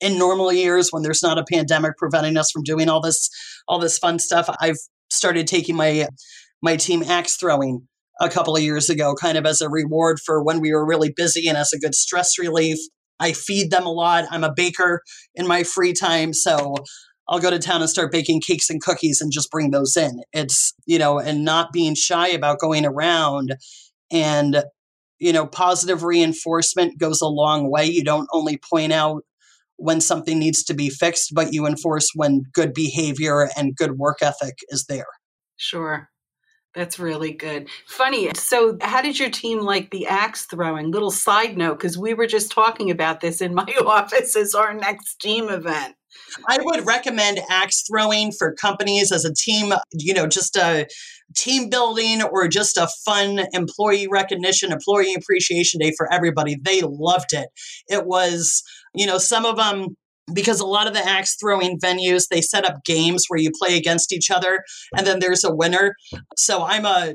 in 0.00 0.18
normal 0.18 0.52
years 0.52 0.90
when 0.90 1.02
there's 1.02 1.22
not 1.22 1.38
a 1.38 1.44
pandemic 1.44 1.96
preventing 1.96 2.36
us 2.36 2.50
from 2.50 2.62
doing 2.62 2.88
all 2.88 3.00
this 3.00 3.30
all 3.66 3.78
this 3.78 3.98
fun 3.98 4.18
stuff 4.18 4.48
i've 4.60 4.78
started 5.10 5.46
taking 5.46 5.76
my 5.76 6.06
my 6.62 6.76
team 6.76 7.02
axe 7.02 7.36
throwing 7.36 7.86
a 8.20 8.28
couple 8.28 8.56
of 8.56 8.62
years 8.62 8.90
ago, 8.90 9.14
kind 9.14 9.38
of 9.38 9.46
as 9.46 9.60
a 9.60 9.68
reward 9.68 10.18
for 10.24 10.42
when 10.42 10.60
we 10.60 10.72
were 10.72 10.86
really 10.86 11.12
busy 11.14 11.48
and 11.48 11.56
as 11.56 11.72
a 11.72 11.78
good 11.78 11.94
stress 11.94 12.38
relief. 12.38 12.78
I 13.20 13.32
feed 13.32 13.70
them 13.70 13.86
a 13.86 13.92
lot. 13.92 14.26
I'm 14.30 14.44
a 14.44 14.52
baker 14.54 15.02
in 15.34 15.46
my 15.46 15.64
free 15.64 15.92
time. 15.92 16.32
So 16.32 16.76
I'll 17.28 17.40
go 17.40 17.50
to 17.50 17.58
town 17.58 17.80
and 17.80 17.90
start 17.90 18.12
baking 18.12 18.40
cakes 18.40 18.70
and 18.70 18.80
cookies 18.80 19.20
and 19.20 19.32
just 19.32 19.50
bring 19.50 19.70
those 19.70 19.96
in. 19.96 20.22
It's, 20.32 20.72
you 20.86 20.98
know, 20.98 21.18
and 21.18 21.44
not 21.44 21.72
being 21.72 21.94
shy 21.94 22.28
about 22.28 22.58
going 22.58 22.86
around 22.86 23.56
and, 24.10 24.62
you 25.18 25.32
know, 25.32 25.46
positive 25.46 26.04
reinforcement 26.04 26.98
goes 26.98 27.20
a 27.20 27.26
long 27.26 27.70
way. 27.70 27.86
You 27.86 28.04
don't 28.04 28.28
only 28.32 28.58
point 28.70 28.92
out 28.92 29.22
when 29.76 30.00
something 30.00 30.38
needs 30.38 30.64
to 30.64 30.74
be 30.74 30.90
fixed, 30.90 31.32
but 31.34 31.52
you 31.52 31.66
enforce 31.66 32.08
when 32.14 32.42
good 32.52 32.72
behavior 32.72 33.48
and 33.56 33.76
good 33.76 33.92
work 33.98 34.18
ethic 34.22 34.54
is 34.68 34.86
there. 34.88 35.06
Sure. 35.56 36.08
That's 36.74 36.98
really 36.98 37.32
good. 37.32 37.68
Funny. 37.86 38.30
So, 38.36 38.76
how 38.80 39.00
did 39.00 39.18
your 39.18 39.30
team 39.30 39.60
like 39.60 39.90
the 39.90 40.06
axe 40.06 40.44
throwing? 40.44 40.90
Little 40.90 41.10
side 41.10 41.56
note, 41.56 41.78
because 41.78 41.96
we 41.96 42.14
were 42.14 42.26
just 42.26 42.52
talking 42.52 42.90
about 42.90 43.20
this 43.20 43.40
in 43.40 43.54
my 43.54 43.64
office 43.86 44.36
as 44.36 44.54
our 44.54 44.74
next 44.74 45.16
team 45.16 45.48
event. 45.48 45.94
I 46.48 46.58
would 46.60 46.86
recommend 46.86 47.40
axe 47.50 47.84
throwing 47.88 48.32
for 48.32 48.54
companies 48.54 49.12
as 49.12 49.24
a 49.24 49.32
team, 49.32 49.72
you 49.92 50.14
know, 50.14 50.26
just 50.26 50.56
a 50.56 50.86
team 51.36 51.68
building 51.68 52.22
or 52.22 52.48
just 52.48 52.76
a 52.76 52.88
fun 53.04 53.40
employee 53.52 54.08
recognition, 54.08 54.72
employee 54.72 55.14
appreciation 55.14 55.80
day 55.80 55.92
for 55.96 56.12
everybody. 56.12 56.56
They 56.62 56.82
loved 56.82 57.32
it. 57.32 57.48
It 57.88 58.06
was, 58.06 58.62
you 58.94 59.06
know, 59.06 59.18
some 59.18 59.44
of 59.44 59.56
them 59.56 59.96
because 60.32 60.60
a 60.60 60.66
lot 60.66 60.86
of 60.86 60.94
the 60.94 61.06
axe 61.06 61.36
throwing 61.36 61.78
venues 61.78 62.28
they 62.28 62.40
set 62.40 62.64
up 62.68 62.84
games 62.84 63.24
where 63.28 63.40
you 63.40 63.50
play 63.60 63.76
against 63.76 64.12
each 64.12 64.30
other 64.30 64.64
and 64.96 65.06
then 65.06 65.18
there's 65.20 65.44
a 65.44 65.54
winner. 65.54 65.96
So 66.36 66.62
i'm 66.64 66.84
a 66.84 67.14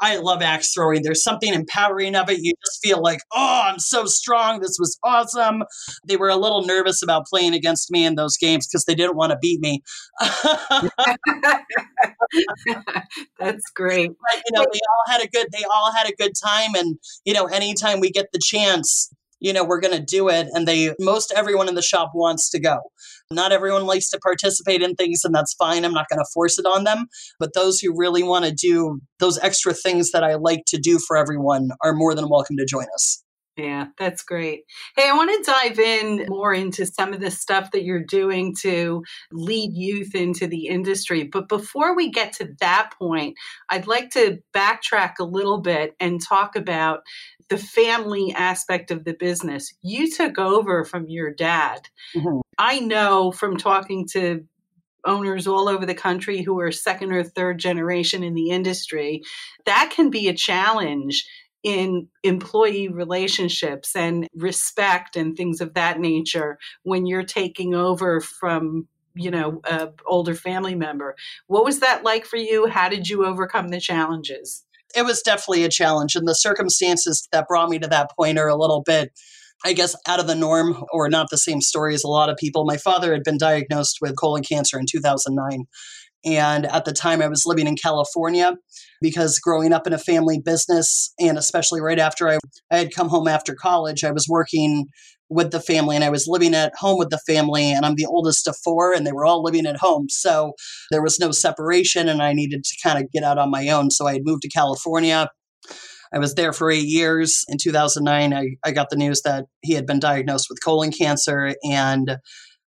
i 0.00 0.16
love 0.16 0.42
axe 0.42 0.72
throwing. 0.72 1.02
There's 1.02 1.22
something 1.22 1.52
empowering 1.52 2.14
of 2.14 2.30
it. 2.30 2.38
You 2.40 2.52
just 2.64 2.80
feel 2.82 3.02
like 3.02 3.20
oh 3.32 3.62
i'm 3.64 3.78
so 3.78 4.06
strong. 4.06 4.60
This 4.60 4.76
was 4.78 4.98
awesome. 5.02 5.64
They 6.06 6.16
were 6.16 6.28
a 6.28 6.36
little 6.36 6.64
nervous 6.64 7.02
about 7.02 7.26
playing 7.26 7.54
against 7.54 7.90
me 7.90 8.04
in 8.04 8.14
those 8.14 8.36
games 8.36 8.66
because 8.66 8.84
they 8.84 8.94
didn't 8.94 9.16
want 9.16 9.32
to 9.32 9.38
beat 9.40 9.60
me. 9.60 9.82
That's 13.38 13.70
great. 13.74 14.08
But, 14.08 14.42
you 14.46 14.52
know 14.52 14.64
they 14.72 14.80
all 14.80 15.12
had 15.12 15.22
a 15.22 15.28
good 15.28 15.48
they 15.52 15.64
all 15.64 15.92
had 15.92 16.08
a 16.08 16.14
good 16.16 16.32
time 16.42 16.74
and 16.74 16.98
you 17.24 17.34
know 17.34 17.46
anytime 17.46 18.00
we 18.00 18.10
get 18.10 18.26
the 18.32 18.40
chance 18.42 19.10
you 19.40 19.52
know, 19.52 19.64
we're 19.64 19.80
going 19.80 19.96
to 19.96 20.04
do 20.04 20.28
it. 20.28 20.48
And 20.52 20.66
they, 20.66 20.94
most 20.98 21.32
everyone 21.34 21.68
in 21.68 21.74
the 21.74 21.82
shop 21.82 22.12
wants 22.14 22.50
to 22.50 22.60
go. 22.60 22.78
Not 23.30 23.52
everyone 23.52 23.86
likes 23.86 24.08
to 24.10 24.18
participate 24.18 24.82
in 24.82 24.94
things, 24.94 25.22
and 25.24 25.34
that's 25.34 25.54
fine. 25.54 25.84
I'm 25.84 25.92
not 25.92 26.08
going 26.08 26.20
to 26.20 26.30
force 26.32 26.58
it 26.58 26.66
on 26.66 26.84
them. 26.84 27.06
But 27.38 27.54
those 27.54 27.80
who 27.80 27.96
really 27.96 28.22
want 28.22 28.44
to 28.44 28.52
do 28.52 29.00
those 29.18 29.38
extra 29.38 29.72
things 29.74 30.12
that 30.12 30.24
I 30.24 30.34
like 30.34 30.62
to 30.68 30.78
do 30.78 30.98
for 30.98 31.16
everyone 31.16 31.70
are 31.82 31.92
more 31.92 32.14
than 32.14 32.28
welcome 32.28 32.56
to 32.56 32.66
join 32.66 32.86
us. 32.94 33.22
Yeah, 33.56 33.86
that's 33.98 34.22
great. 34.22 34.64
Hey, 34.96 35.08
I 35.08 35.14
want 35.14 35.30
to 35.30 35.50
dive 35.50 35.78
in 35.78 36.26
more 36.28 36.52
into 36.52 36.84
some 36.84 37.14
of 37.14 37.20
the 37.20 37.30
stuff 37.30 37.70
that 37.70 37.84
you're 37.84 38.04
doing 38.04 38.54
to 38.60 39.02
lead 39.32 39.70
youth 39.72 40.14
into 40.14 40.46
the 40.46 40.66
industry. 40.66 41.24
But 41.24 41.48
before 41.48 41.96
we 41.96 42.10
get 42.10 42.34
to 42.34 42.50
that 42.60 42.90
point, 42.98 43.34
I'd 43.70 43.86
like 43.86 44.10
to 44.10 44.40
backtrack 44.54 45.14
a 45.18 45.24
little 45.24 45.62
bit 45.62 45.94
and 45.98 46.20
talk 46.22 46.54
about 46.54 47.00
the 47.48 47.58
family 47.58 48.32
aspect 48.34 48.90
of 48.90 49.04
the 49.04 49.14
business. 49.14 49.72
You 49.82 50.10
took 50.10 50.38
over 50.38 50.84
from 50.84 51.08
your 51.08 51.32
dad. 51.32 51.88
Mm-hmm. 52.14 52.40
I 52.58 52.80
know 52.80 53.32
from 53.32 53.56
talking 53.56 54.06
to 54.12 54.44
owners 55.04 55.46
all 55.46 55.68
over 55.68 55.86
the 55.86 55.94
country 55.94 56.42
who 56.42 56.58
are 56.60 56.72
second 56.72 57.12
or 57.12 57.22
third 57.22 57.58
generation 57.58 58.22
in 58.22 58.34
the 58.34 58.50
industry, 58.50 59.22
that 59.64 59.92
can 59.94 60.10
be 60.10 60.28
a 60.28 60.34
challenge 60.34 61.24
in 61.62 62.08
employee 62.22 62.88
relationships 62.88 63.96
and 63.96 64.28
respect 64.34 65.16
and 65.16 65.36
things 65.36 65.60
of 65.60 65.74
that 65.74 65.98
nature 65.98 66.58
when 66.82 67.06
you're 67.06 67.24
taking 67.24 67.74
over 67.74 68.20
from 68.20 68.86
you 69.14 69.30
know 69.30 69.60
a 69.64 69.88
older 70.06 70.34
family 70.34 70.74
member 70.74 71.16
what 71.46 71.64
was 71.64 71.80
that 71.80 72.04
like 72.04 72.26
for 72.26 72.36
you 72.36 72.66
how 72.66 72.88
did 72.88 73.08
you 73.08 73.24
overcome 73.24 73.68
the 73.68 73.80
challenges 73.80 74.65
it 74.96 75.04
was 75.04 75.22
definitely 75.22 75.64
a 75.64 75.68
challenge 75.68 76.16
and 76.16 76.26
the 76.26 76.34
circumstances 76.34 77.28
that 77.32 77.46
brought 77.48 77.68
me 77.68 77.78
to 77.78 77.88
that 77.88 78.10
point 78.18 78.38
are 78.38 78.48
a 78.48 78.56
little 78.56 78.82
bit 78.82 79.12
I 79.64 79.72
guess, 79.72 79.96
out 80.06 80.20
of 80.20 80.26
the 80.26 80.34
norm 80.34 80.84
or 80.92 81.08
not 81.08 81.28
the 81.30 81.38
same 81.38 81.60
story 81.60 81.94
as 81.94 82.04
a 82.04 82.08
lot 82.08 82.28
of 82.28 82.36
people. 82.36 82.64
My 82.64 82.76
father 82.76 83.12
had 83.12 83.24
been 83.24 83.38
diagnosed 83.38 83.98
with 84.00 84.16
colon 84.16 84.42
cancer 84.42 84.78
in 84.78 84.84
2009. 84.86 85.64
And 86.24 86.66
at 86.66 86.84
the 86.84 86.92
time, 86.92 87.22
I 87.22 87.28
was 87.28 87.46
living 87.46 87.66
in 87.66 87.76
California 87.76 88.54
because 89.00 89.38
growing 89.38 89.72
up 89.72 89.86
in 89.86 89.92
a 89.92 89.98
family 89.98 90.40
business, 90.44 91.12
and 91.20 91.38
especially 91.38 91.80
right 91.80 91.98
after 91.98 92.28
I, 92.28 92.38
I 92.70 92.78
had 92.78 92.94
come 92.94 93.08
home 93.08 93.28
after 93.28 93.54
college, 93.54 94.02
I 94.02 94.10
was 94.10 94.26
working 94.28 94.86
with 95.28 95.50
the 95.50 95.60
family 95.60 95.96
and 95.96 96.04
I 96.04 96.10
was 96.10 96.26
living 96.28 96.54
at 96.54 96.72
home 96.76 96.98
with 96.98 97.10
the 97.10 97.20
family. 97.26 97.72
And 97.72 97.84
I'm 97.84 97.96
the 97.96 98.06
oldest 98.06 98.46
of 98.46 98.56
four, 98.62 98.92
and 98.92 99.06
they 99.06 99.12
were 99.12 99.26
all 99.26 99.42
living 99.42 99.66
at 99.66 99.78
home. 99.78 100.08
So 100.08 100.52
there 100.90 101.02
was 101.02 101.18
no 101.18 101.30
separation, 101.30 102.08
and 102.08 102.22
I 102.22 102.32
needed 102.32 102.64
to 102.64 102.76
kind 102.82 103.02
of 103.02 103.10
get 103.10 103.24
out 103.24 103.38
on 103.38 103.50
my 103.50 103.68
own. 103.68 103.90
So 103.90 104.06
I 104.06 104.14
had 104.14 104.24
moved 104.24 104.42
to 104.42 104.48
California. 104.48 105.28
I 106.12 106.18
was 106.18 106.34
there 106.34 106.52
for 106.52 106.70
eight 106.70 106.86
years. 106.86 107.44
In 107.48 107.58
2009, 107.58 108.32
I, 108.32 108.56
I 108.64 108.70
got 108.70 108.90
the 108.90 108.96
news 108.96 109.22
that 109.22 109.46
he 109.62 109.74
had 109.74 109.86
been 109.86 109.98
diagnosed 109.98 110.46
with 110.48 110.62
colon 110.62 110.92
cancer. 110.92 111.54
And 111.64 112.18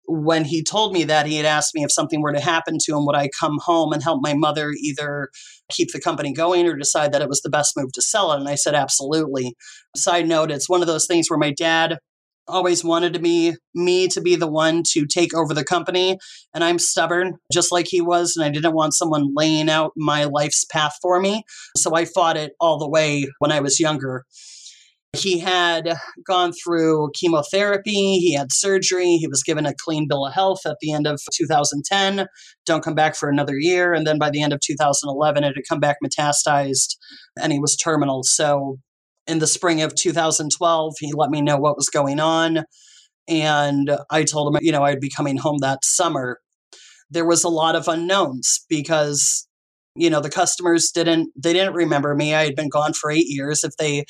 when 0.07 0.45
he 0.45 0.63
told 0.63 0.93
me 0.93 1.05
that, 1.05 1.27
he 1.27 1.37
had 1.37 1.47
asked 1.47 1.75
me 1.75 1.85
if 1.85 1.93
something 1.93 2.23
were 2.23 2.33
to 2.33 2.41
happen 2.41 2.79
to 2.81 2.97
him, 2.97 3.05
would 3.05 3.17
I 3.17 3.29
come 3.39 3.59
home 3.63 3.93
and 3.93 4.03
help 4.03 4.21
my 4.23 4.35
mother 4.35 4.73
either 4.81 5.29
keep 5.71 5.93
the 5.93 6.01
company 6.01 6.33
going 6.33 6.67
or 6.67 6.77
decide 6.77 7.13
that 7.13 7.23
it 7.23 7.29
was 7.29 7.43
the 7.43 7.51
best 7.51 7.77
move 7.77 7.93
to 7.93 8.03
sell 8.03 8.33
it? 8.33 8.41
And 8.41 8.49
I 8.49 8.55
said, 8.55 8.75
absolutely. 8.75 9.55
Side 9.95 10.29
note, 10.29 10.51
it's 10.51 10.69
one 10.69 10.81
of 10.81 10.87
those 10.87 11.07
things 11.07 11.29
where 11.29 11.39
my 11.39 11.53
dad 11.53 11.99
always 12.49 12.85
wanted 12.85 13.13
to 13.13 13.19
be 13.19 13.55
me 13.75 14.09
to 14.09 14.21
be 14.21 14.37
the 14.37 14.47
one 14.47 14.83
to 14.85 15.07
take 15.07 15.35
over 15.35 15.53
the 15.53 15.65
company 15.65 16.19
and 16.55 16.63
i'm 16.63 16.79
stubborn 16.79 17.35
just 17.53 17.73
like 17.73 17.87
he 17.89 18.01
was 18.01 18.35
and 18.37 18.45
i 18.45 18.51
didn't 18.51 18.75
want 18.75 18.95
someone 18.95 19.33
laying 19.35 19.69
out 19.69 19.93
my 19.97 20.25
life's 20.25 20.65
path 20.65 20.97
for 21.03 21.21
me 21.21 21.43
so 21.77 21.95
i 21.95 22.05
fought 22.05 22.37
it 22.37 22.53
all 22.61 22.79
the 22.79 22.89
way 22.89 23.27
when 23.39 23.53
i 23.53 23.61
was 23.61 23.81
younger 23.81 24.25
he 25.17 25.39
had 25.39 25.97
gone 26.27 26.53
through 26.53 27.11
chemotherapy, 27.15 28.19
he 28.19 28.35
had 28.35 28.53
surgery, 28.53 29.17
he 29.17 29.27
was 29.27 29.43
given 29.43 29.67
a 29.67 29.75
clean 29.75 30.07
bill 30.09 30.27
of 30.27 30.35
health 30.35 30.61
at 30.67 30.77
the 30.81 30.93
end 30.93 31.07
of 31.07 31.21
2010. 31.33 32.27
Don't 32.65 32.85
come 32.85 32.95
back 32.95 33.17
for 33.17 33.29
another 33.29 33.57
year. 33.59 33.93
And 33.93 34.07
then 34.07 34.19
by 34.19 34.31
the 34.31 34.43
end 34.43 34.53
of 34.53 34.61
2011, 34.61 35.45
it 35.45 35.57
had 35.57 35.65
come 35.69 35.81
back 35.81 35.97
metastasized 36.05 36.97
and 37.41 37.53
he 37.53 37.59
was 37.59 37.77
terminal. 37.77 38.23
So 38.23 38.79
in 39.27 39.39
the 39.39 39.47
spring 39.47 39.83
of 39.83 39.95
2012, 39.95 40.95
he 40.99 41.13
let 41.13 41.31
me 41.31 41.41
know 41.41 41.57
what 41.57 41.77
was 41.77 41.89
going 41.89 42.21
on. 42.21 42.65
And 43.29 43.97
I 44.11 44.25
told 44.25 44.55
him, 44.55 44.61
you 44.63 44.73
know, 44.73 44.85
I'd 44.85 45.01
be 45.01 45.11
coming 45.11 45.37
home 45.37 45.59
that 45.59 45.85
summer. 45.85 46.41
There 47.11 47.27
was 47.27 47.45
a 47.45 47.49
lot 47.49 47.77
of 47.77 47.89
unknowns 47.89 48.65
because 48.69 49.47
you 49.99 50.11
know 50.11 50.21
the 50.21 50.29
customers 50.29 50.91
didn't 50.91 51.31
they 51.43 51.55
didn't 51.55 51.73
remember 51.73 52.15
me 52.15 52.35
i 52.35 52.45
had 52.45 52.55
been 52.55 52.69
gone 52.69 52.93
for 52.93 53.11
eight 53.11 53.25
years 53.29 53.65
if 53.65 53.75
they 53.79 54.05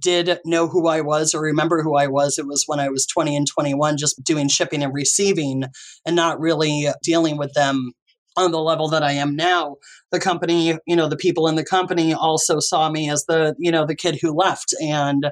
did 0.00 0.38
know 0.44 0.66
who 0.68 0.88
I 0.88 1.00
was 1.00 1.34
or 1.34 1.42
remember 1.42 1.82
who 1.82 1.96
I 1.96 2.06
was, 2.06 2.38
it 2.38 2.46
was 2.46 2.64
when 2.66 2.80
I 2.80 2.88
was 2.88 3.06
20 3.06 3.36
and 3.36 3.46
21, 3.46 3.96
just 3.96 4.22
doing 4.24 4.48
shipping 4.48 4.82
and 4.82 4.94
receiving 4.94 5.64
and 6.06 6.16
not 6.16 6.40
really 6.40 6.88
dealing 7.02 7.36
with 7.36 7.52
them 7.54 7.92
on 8.36 8.52
the 8.52 8.60
level 8.60 8.88
that 8.88 9.02
I 9.02 9.12
am 9.12 9.34
now. 9.34 9.76
The 10.10 10.20
company, 10.20 10.78
you 10.86 10.96
know, 10.96 11.08
the 11.08 11.16
people 11.16 11.48
in 11.48 11.56
the 11.56 11.64
company 11.64 12.14
also 12.14 12.60
saw 12.60 12.90
me 12.90 13.10
as 13.10 13.24
the, 13.26 13.54
you 13.58 13.70
know, 13.70 13.84
the 13.84 13.94
kid 13.94 14.18
who 14.20 14.32
left. 14.32 14.74
And 14.80 15.30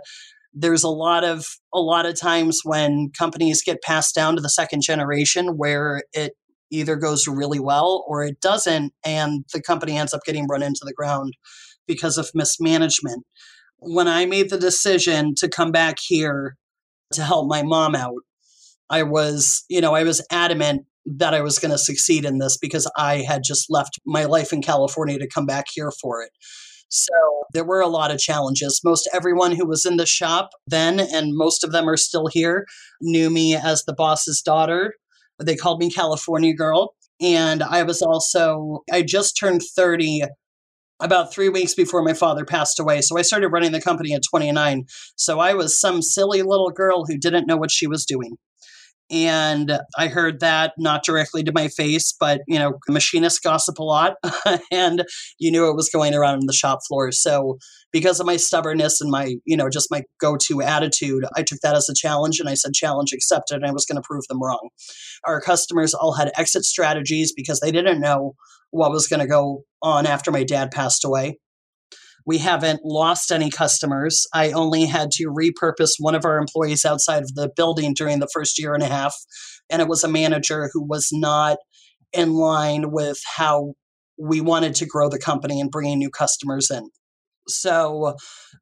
there's 0.52 0.82
a 0.82 0.88
lot 0.88 1.24
of 1.24 1.46
a 1.72 1.80
lot 1.80 2.06
of 2.06 2.18
times 2.18 2.60
when 2.64 3.10
companies 3.16 3.62
get 3.62 3.82
passed 3.82 4.14
down 4.14 4.34
to 4.36 4.42
the 4.42 4.48
second 4.48 4.82
generation 4.82 5.56
where 5.56 6.02
it 6.12 6.32
either 6.70 6.96
goes 6.96 7.28
really 7.28 7.60
well 7.60 8.04
or 8.08 8.24
it 8.24 8.40
doesn't 8.40 8.92
and 9.04 9.44
the 9.52 9.62
company 9.62 9.96
ends 9.96 10.12
up 10.12 10.20
getting 10.24 10.46
run 10.46 10.62
into 10.62 10.80
the 10.84 10.92
ground 10.92 11.34
because 11.86 12.18
of 12.18 12.30
mismanagement 12.34 13.24
when 13.78 14.08
I 14.08 14.26
made 14.26 14.50
the 14.50 14.58
decision 14.58 15.34
to 15.36 15.48
come 15.48 15.72
back 15.72 15.98
here 16.00 16.56
to 17.12 17.22
help 17.22 17.48
my 17.48 17.62
mom 17.62 17.94
out, 17.94 18.22
I 18.90 19.02
was, 19.02 19.64
you 19.68 19.80
know, 19.80 19.94
I 19.94 20.02
was 20.04 20.24
adamant 20.30 20.86
that 21.16 21.34
I 21.34 21.40
was 21.40 21.58
going 21.58 21.70
to 21.70 21.78
succeed 21.78 22.24
in 22.24 22.38
this 22.38 22.56
because 22.56 22.90
I 22.96 23.18
had 23.18 23.42
just 23.44 23.70
left 23.70 23.98
my 24.04 24.24
life 24.24 24.52
in 24.52 24.62
California 24.62 25.18
to 25.18 25.28
come 25.28 25.46
back 25.46 25.66
here 25.72 25.90
for 25.90 26.22
it. 26.22 26.30
So 26.90 27.12
there 27.52 27.64
were 27.64 27.80
a 27.80 27.88
lot 27.88 28.10
of 28.10 28.18
challenges. 28.18 28.80
Most 28.84 29.08
everyone 29.12 29.52
who 29.52 29.66
was 29.66 29.84
in 29.84 29.96
the 29.96 30.06
shop 30.06 30.50
then, 30.66 31.00
and 31.00 31.36
most 31.36 31.64
of 31.64 31.72
them 31.72 31.88
are 31.88 31.96
still 31.96 32.26
here, 32.26 32.66
knew 33.00 33.30
me 33.30 33.54
as 33.54 33.84
the 33.84 33.94
boss's 33.94 34.40
daughter. 34.40 34.94
They 35.42 35.56
called 35.56 35.80
me 35.80 35.90
California 35.90 36.54
Girl. 36.54 36.94
And 37.20 37.62
I 37.62 37.82
was 37.82 38.00
also, 38.00 38.80
I 38.92 39.02
just 39.02 39.36
turned 39.38 39.62
30 39.62 40.22
about 41.00 41.32
three 41.32 41.48
weeks 41.48 41.74
before 41.74 42.02
my 42.02 42.14
father 42.14 42.44
passed 42.44 42.80
away. 42.80 43.00
So 43.02 43.18
I 43.18 43.22
started 43.22 43.48
running 43.48 43.72
the 43.72 43.80
company 43.80 44.14
at 44.14 44.22
29. 44.28 44.84
So 45.16 45.38
I 45.38 45.54
was 45.54 45.80
some 45.80 46.02
silly 46.02 46.42
little 46.42 46.70
girl 46.70 47.04
who 47.06 47.18
didn't 47.18 47.46
know 47.46 47.56
what 47.56 47.70
she 47.70 47.86
was 47.86 48.04
doing. 48.04 48.36
And 49.10 49.78
I 49.96 50.08
heard 50.08 50.40
that 50.40 50.74
not 50.76 51.02
directly 51.02 51.42
to 51.44 51.52
my 51.52 51.68
face, 51.68 52.14
but 52.18 52.42
you 52.46 52.58
know, 52.58 52.74
machinists 52.88 53.38
gossip 53.38 53.78
a 53.78 53.82
lot, 53.82 54.16
and 54.72 55.04
you 55.38 55.50
knew 55.50 55.68
it 55.68 55.76
was 55.76 55.88
going 55.88 56.14
around 56.14 56.40
in 56.40 56.46
the 56.46 56.52
shop 56.52 56.80
floor. 56.86 57.10
So, 57.12 57.58
because 57.90 58.20
of 58.20 58.26
my 58.26 58.36
stubbornness 58.36 59.00
and 59.00 59.10
my, 59.10 59.36
you 59.46 59.56
know, 59.56 59.70
just 59.70 59.90
my 59.90 60.02
go-to 60.20 60.60
attitude, 60.60 61.24
I 61.36 61.42
took 61.42 61.60
that 61.62 61.74
as 61.74 61.88
a 61.88 61.94
challenge, 61.94 62.38
and 62.38 62.48
I 62.48 62.54
said, 62.54 62.74
"Challenge 62.74 63.12
accepted," 63.12 63.56
and 63.56 63.66
I 63.66 63.72
was 63.72 63.86
going 63.86 64.00
to 64.00 64.06
prove 64.06 64.26
them 64.28 64.42
wrong. 64.42 64.68
Our 65.24 65.40
customers 65.40 65.94
all 65.94 66.12
had 66.12 66.30
exit 66.36 66.64
strategies 66.64 67.32
because 67.34 67.60
they 67.60 67.72
didn't 67.72 68.00
know 68.00 68.34
what 68.70 68.90
was 68.90 69.06
going 69.06 69.20
to 69.20 69.26
go 69.26 69.62
on 69.82 70.06
after 70.06 70.30
my 70.30 70.44
dad 70.44 70.70
passed 70.70 71.04
away. 71.04 71.38
We 72.28 72.36
haven't 72.36 72.84
lost 72.84 73.32
any 73.32 73.48
customers. 73.48 74.26
I 74.34 74.52
only 74.52 74.84
had 74.84 75.10
to 75.12 75.32
repurpose 75.32 75.92
one 75.98 76.14
of 76.14 76.26
our 76.26 76.36
employees 76.36 76.84
outside 76.84 77.22
of 77.22 77.34
the 77.34 77.50
building 77.56 77.94
during 77.94 78.18
the 78.18 78.28
first 78.30 78.58
year 78.58 78.74
and 78.74 78.82
a 78.82 78.86
half. 78.86 79.16
And 79.70 79.80
it 79.80 79.88
was 79.88 80.04
a 80.04 80.08
manager 80.08 80.68
who 80.70 80.84
was 80.84 81.08
not 81.10 81.56
in 82.12 82.34
line 82.34 82.90
with 82.90 83.18
how 83.24 83.72
we 84.18 84.42
wanted 84.42 84.74
to 84.74 84.84
grow 84.84 85.08
the 85.08 85.18
company 85.18 85.58
and 85.58 85.70
bringing 85.70 85.98
new 85.98 86.10
customers 86.10 86.70
in. 86.70 86.90
So 87.48 88.16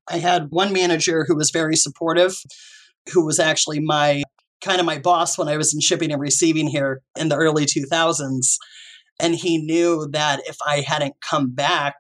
I 0.09 0.19
had 0.19 0.47
one 0.51 0.73
manager 0.73 1.25
who 1.27 1.35
was 1.35 1.51
very 1.51 1.75
supportive, 1.75 2.37
who 3.13 3.27
was 3.27 3.41
actually 3.41 3.81
my 3.81 4.23
kind 4.61 4.79
of 4.79 4.87
my 4.87 5.01
boss 5.01 5.37
when 5.37 5.49
I 5.49 5.57
was 5.57 5.75
in 5.75 5.81
shipping 5.81 6.13
and 6.13 6.21
receiving 6.21 6.69
here 6.69 7.03
in 7.19 7.31
the 7.31 7.37
early 7.37 7.67
2000s. 7.67 8.59
And 9.19 9.35
he 9.35 9.59
knew 9.59 10.07
that 10.13 10.43
if 10.47 10.57
I 10.65 10.83
hadn't 10.83 11.15
come 11.21 11.53
back, 11.53 11.97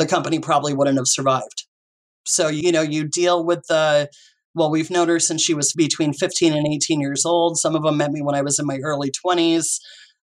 the 0.00 0.06
company 0.06 0.38
probably 0.38 0.74
wouldn't 0.74 0.98
have 0.98 1.06
survived. 1.06 1.66
So, 2.26 2.48
you 2.48 2.72
know, 2.72 2.82
you 2.82 3.04
deal 3.04 3.44
with 3.44 3.66
the 3.68 4.08
well, 4.54 4.70
we've 4.70 4.90
known 4.90 5.08
her 5.08 5.20
since 5.20 5.42
she 5.42 5.54
was 5.54 5.72
between 5.72 6.12
15 6.12 6.52
and 6.52 6.66
18 6.66 7.00
years 7.00 7.24
old. 7.24 7.56
Some 7.56 7.76
of 7.76 7.84
them 7.84 7.98
met 7.98 8.10
me 8.10 8.20
when 8.20 8.34
I 8.34 8.42
was 8.42 8.58
in 8.58 8.66
my 8.66 8.78
early 8.82 9.12
20s. 9.24 9.78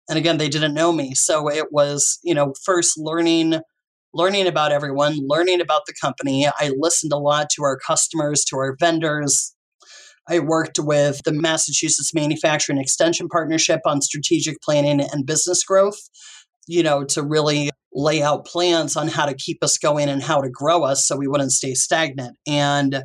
And 0.08 0.18
again, 0.18 0.38
they 0.38 0.48
didn't 0.48 0.74
know 0.74 0.92
me. 0.92 1.14
So 1.14 1.48
it 1.48 1.66
was, 1.70 2.18
you 2.24 2.34
know, 2.34 2.52
first 2.64 2.98
learning 2.98 3.60
learning 4.14 4.46
about 4.46 4.72
everyone, 4.72 5.18
learning 5.20 5.60
about 5.60 5.82
the 5.86 5.92
company. 6.00 6.46
I 6.46 6.72
listened 6.78 7.12
a 7.12 7.18
lot 7.18 7.50
to 7.50 7.62
our 7.64 7.76
customers, 7.76 8.44
to 8.46 8.56
our 8.56 8.74
vendors. 8.80 9.54
I 10.26 10.38
worked 10.38 10.78
with 10.78 11.20
the 11.24 11.32
Massachusetts 11.32 12.14
Manufacturing 12.14 12.78
Extension 12.78 13.28
Partnership 13.28 13.80
on 13.84 14.00
strategic 14.00 14.60
planning 14.62 15.00
and 15.02 15.26
business 15.26 15.62
growth, 15.62 15.98
you 16.66 16.82
know, 16.82 17.04
to 17.04 17.22
really 17.22 17.70
lay 17.96 18.22
out 18.22 18.44
plans 18.44 18.94
on 18.94 19.08
how 19.08 19.24
to 19.24 19.34
keep 19.34 19.64
us 19.64 19.78
going 19.78 20.08
and 20.08 20.22
how 20.22 20.42
to 20.42 20.50
grow 20.50 20.84
us 20.84 21.08
so 21.08 21.16
we 21.16 21.26
wouldn't 21.26 21.50
stay 21.50 21.72
stagnant. 21.72 22.36
And 22.46 23.02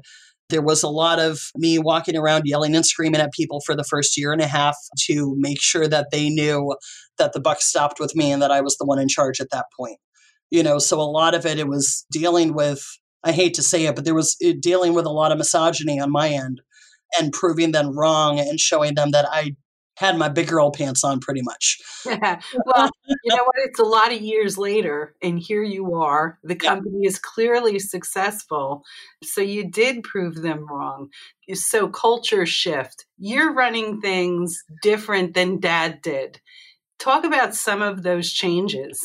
there 0.49 0.61
was 0.61 0.83
a 0.83 0.89
lot 0.89 1.17
of 1.17 1.39
me 1.55 1.79
walking 1.79 2.17
around 2.17 2.43
yelling 2.45 2.75
and 2.75 2.85
screaming 2.85 3.21
at 3.21 3.31
people 3.31 3.61
for 3.65 3.73
the 3.73 3.85
first 3.85 4.17
year 4.17 4.33
and 4.33 4.41
a 4.41 4.47
half 4.47 4.75
to 5.07 5.33
make 5.37 5.61
sure 5.61 5.87
that 5.87 6.07
they 6.11 6.29
knew 6.29 6.75
that 7.17 7.31
the 7.31 7.39
buck 7.39 7.61
stopped 7.61 8.01
with 8.01 8.17
me 8.17 8.33
and 8.33 8.41
that 8.41 8.51
I 8.51 8.59
was 8.59 8.75
the 8.75 8.85
one 8.85 8.99
in 8.99 9.07
charge 9.07 9.39
at 9.39 9.49
that 9.51 9.67
point. 9.79 9.97
You 10.49 10.61
know, 10.61 10.77
so 10.77 10.99
a 10.99 11.03
lot 11.03 11.33
of 11.33 11.45
it, 11.45 11.57
it 11.57 11.69
was 11.69 12.05
dealing 12.11 12.53
with, 12.53 12.85
I 13.23 13.31
hate 13.31 13.53
to 13.53 13.63
say 13.63 13.85
it, 13.85 13.95
but 13.95 14.03
there 14.03 14.13
was 14.13 14.35
dealing 14.59 14.93
with 14.93 15.05
a 15.05 15.11
lot 15.11 15.31
of 15.31 15.37
misogyny 15.37 16.01
on 16.01 16.11
my 16.11 16.27
end 16.27 16.59
and 17.17 17.31
proving 17.31 17.71
them 17.71 17.97
wrong 17.97 18.39
and 18.39 18.59
showing 18.59 18.95
them 18.95 19.11
that 19.11 19.25
I 19.31 19.55
had 20.01 20.17
my 20.17 20.27
big 20.27 20.47
girl 20.47 20.71
pants 20.71 21.03
on 21.03 21.19
pretty 21.19 21.43
much. 21.43 21.77
well, 22.05 22.89
you 23.05 23.35
know 23.35 23.43
what? 23.43 23.55
It's 23.57 23.79
a 23.79 23.83
lot 23.83 24.11
of 24.11 24.19
years 24.19 24.57
later, 24.57 25.15
and 25.21 25.39
here 25.39 25.63
you 25.63 25.93
are. 25.93 26.39
The 26.43 26.55
company 26.55 27.01
yeah. 27.03 27.07
is 27.07 27.19
clearly 27.19 27.77
successful. 27.77 28.83
So 29.23 29.41
you 29.41 29.69
did 29.69 30.03
prove 30.03 30.41
them 30.41 30.65
wrong. 30.67 31.09
So, 31.53 31.87
culture 31.87 32.47
shift. 32.47 33.05
You're 33.17 33.53
running 33.53 34.01
things 34.01 34.63
different 34.81 35.35
than 35.35 35.59
dad 35.59 36.01
did. 36.01 36.41
Talk 36.97 37.23
about 37.23 37.53
some 37.53 37.81
of 37.83 38.01
those 38.01 38.31
changes. 38.31 38.99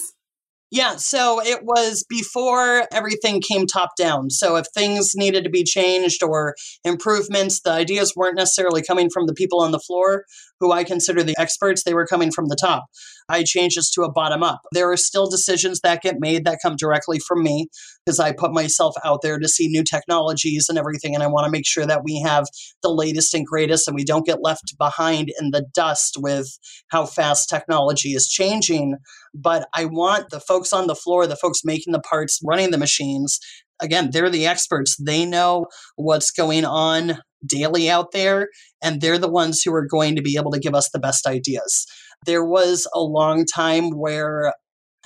Yeah, 0.72 0.96
so 0.96 1.40
it 1.40 1.60
was 1.62 2.04
before 2.08 2.88
everything 2.92 3.40
came 3.40 3.66
top 3.66 3.90
down. 3.96 4.30
So 4.30 4.56
if 4.56 4.66
things 4.74 5.12
needed 5.14 5.44
to 5.44 5.50
be 5.50 5.62
changed 5.62 6.24
or 6.24 6.56
improvements, 6.84 7.60
the 7.60 7.70
ideas 7.70 8.14
weren't 8.16 8.36
necessarily 8.36 8.82
coming 8.82 9.08
from 9.08 9.26
the 9.26 9.34
people 9.34 9.60
on 9.60 9.70
the 9.70 9.78
floor 9.78 10.24
who 10.60 10.72
I 10.72 10.84
consider 10.84 11.22
the 11.22 11.36
experts, 11.38 11.82
they 11.82 11.94
were 11.94 12.06
coming 12.06 12.30
from 12.30 12.48
the 12.48 12.56
top. 12.56 12.86
I 13.28 13.42
changed 13.42 13.76
this 13.76 13.90
to 13.92 14.02
a 14.02 14.12
bottom 14.12 14.42
up. 14.42 14.60
There 14.72 14.90
are 14.90 14.96
still 14.96 15.28
decisions 15.28 15.80
that 15.80 16.02
get 16.02 16.20
made 16.20 16.44
that 16.44 16.60
come 16.62 16.76
directly 16.76 17.18
from 17.18 17.42
me 17.42 17.68
because 18.04 18.20
I 18.20 18.32
put 18.32 18.52
myself 18.52 18.94
out 19.04 19.22
there 19.22 19.38
to 19.38 19.48
see 19.48 19.66
new 19.68 19.82
technologies 19.82 20.68
and 20.68 20.78
everything. 20.78 21.14
And 21.14 21.22
I 21.22 21.26
want 21.26 21.44
to 21.44 21.50
make 21.50 21.66
sure 21.66 21.86
that 21.86 22.04
we 22.04 22.20
have 22.20 22.46
the 22.82 22.90
latest 22.90 23.34
and 23.34 23.44
greatest 23.44 23.88
and 23.88 23.94
we 23.94 24.04
don't 24.04 24.26
get 24.26 24.42
left 24.42 24.76
behind 24.78 25.32
in 25.40 25.50
the 25.50 25.66
dust 25.74 26.16
with 26.20 26.56
how 26.88 27.04
fast 27.04 27.48
technology 27.48 28.10
is 28.10 28.28
changing. 28.28 28.96
But 29.34 29.68
I 29.74 29.86
want 29.86 30.30
the 30.30 30.40
folks 30.40 30.72
on 30.72 30.86
the 30.86 30.94
floor, 30.94 31.26
the 31.26 31.36
folks 31.36 31.62
making 31.64 31.92
the 31.92 32.00
parts, 32.00 32.40
running 32.44 32.70
the 32.70 32.78
machines, 32.78 33.40
again, 33.80 34.10
they're 34.12 34.30
the 34.30 34.46
experts. 34.46 34.96
They 34.96 35.24
know 35.24 35.66
what's 35.96 36.30
going 36.30 36.64
on 36.64 37.18
daily 37.44 37.90
out 37.90 38.12
there, 38.12 38.48
and 38.82 39.00
they're 39.00 39.18
the 39.18 39.30
ones 39.30 39.62
who 39.62 39.74
are 39.74 39.86
going 39.86 40.16
to 40.16 40.22
be 40.22 40.36
able 40.36 40.50
to 40.52 40.60
give 40.60 40.74
us 40.74 40.90
the 40.90 40.98
best 40.98 41.26
ideas. 41.26 41.86
There 42.24 42.44
was 42.44 42.88
a 42.94 43.00
long 43.00 43.44
time 43.44 43.90
where 43.90 44.54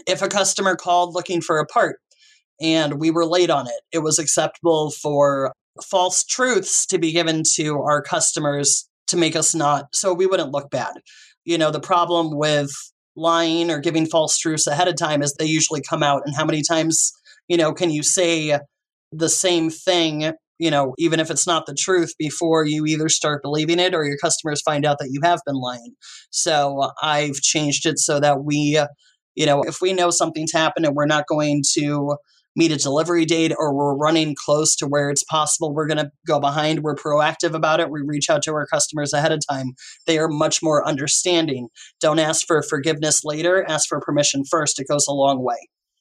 if 0.06 0.22
a 0.22 0.28
customer 0.28 0.76
called 0.76 1.14
looking 1.14 1.40
for 1.40 1.58
a 1.58 1.66
part 1.66 1.96
and 2.60 3.00
we 3.00 3.10
were 3.10 3.26
late 3.26 3.50
on 3.50 3.66
it, 3.66 3.80
it 3.92 3.98
was 4.00 4.18
acceptable 4.18 4.90
for 4.90 5.52
false 5.82 6.24
truths 6.24 6.86
to 6.86 6.98
be 6.98 7.12
given 7.12 7.42
to 7.54 7.78
our 7.78 8.02
customers 8.02 8.88
to 9.06 9.16
make 9.16 9.34
us 9.34 9.54
not 9.54 9.86
so 9.92 10.12
we 10.12 10.26
wouldn't 10.26 10.52
look 10.52 10.70
bad. 10.70 10.94
You 11.44 11.58
know, 11.58 11.70
the 11.70 11.80
problem 11.80 12.36
with 12.36 12.70
lying 13.16 13.70
or 13.70 13.80
giving 13.80 14.06
false 14.06 14.38
truths 14.38 14.66
ahead 14.66 14.88
of 14.88 14.96
time 14.96 15.22
is 15.22 15.34
they 15.34 15.46
usually 15.46 15.82
come 15.82 16.02
out 16.02 16.22
and 16.24 16.34
how 16.34 16.44
many 16.44 16.62
times, 16.62 17.12
you 17.48 17.56
know, 17.56 17.72
can 17.72 17.90
you 17.90 18.02
say 18.02 18.58
the 19.12 19.28
same 19.28 19.70
thing 19.70 20.32
you 20.60 20.70
know, 20.70 20.94
even 20.98 21.18
if 21.18 21.30
it's 21.30 21.46
not 21.46 21.64
the 21.64 21.74
truth, 21.74 22.12
before 22.18 22.66
you 22.66 22.84
either 22.84 23.08
start 23.08 23.42
believing 23.42 23.80
it 23.80 23.94
or 23.94 24.04
your 24.04 24.18
customers 24.18 24.60
find 24.60 24.84
out 24.84 24.98
that 24.98 25.08
you 25.10 25.20
have 25.24 25.40
been 25.46 25.56
lying. 25.56 25.94
So 26.28 26.90
I've 27.02 27.36
changed 27.36 27.86
it 27.86 27.98
so 27.98 28.20
that 28.20 28.44
we, 28.44 28.78
you 29.34 29.46
know, 29.46 29.62
if 29.62 29.80
we 29.80 29.94
know 29.94 30.10
something's 30.10 30.52
happened 30.52 30.84
and 30.84 30.94
we're 30.94 31.06
not 31.06 31.26
going 31.26 31.62
to 31.78 32.16
meet 32.56 32.72
a 32.72 32.76
delivery 32.76 33.24
date 33.24 33.52
or 33.56 33.74
we're 33.74 33.96
running 33.96 34.34
close 34.36 34.76
to 34.76 34.86
where 34.86 35.08
it's 35.08 35.24
possible 35.24 35.72
we're 35.72 35.86
going 35.86 35.96
to 35.96 36.10
go 36.26 36.38
behind, 36.38 36.82
we're 36.82 36.94
proactive 36.94 37.54
about 37.54 37.80
it. 37.80 37.90
We 37.90 38.02
reach 38.04 38.28
out 38.28 38.42
to 38.42 38.52
our 38.52 38.66
customers 38.66 39.14
ahead 39.14 39.32
of 39.32 39.40
time. 39.48 39.72
They 40.06 40.18
are 40.18 40.28
much 40.28 40.62
more 40.62 40.86
understanding. 40.86 41.68
Don't 42.02 42.18
ask 42.18 42.46
for 42.46 42.62
forgiveness 42.62 43.24
later, 43.24 43.64
ask 43.66 43.88
for 43.88 43.98
permission 44.00 44.44
first. 44.44 44.78
It 44.78 44.88
goes 44.88 45.06
a 45.06 45.12
long 45.12 45.42
way. 45.42 45.56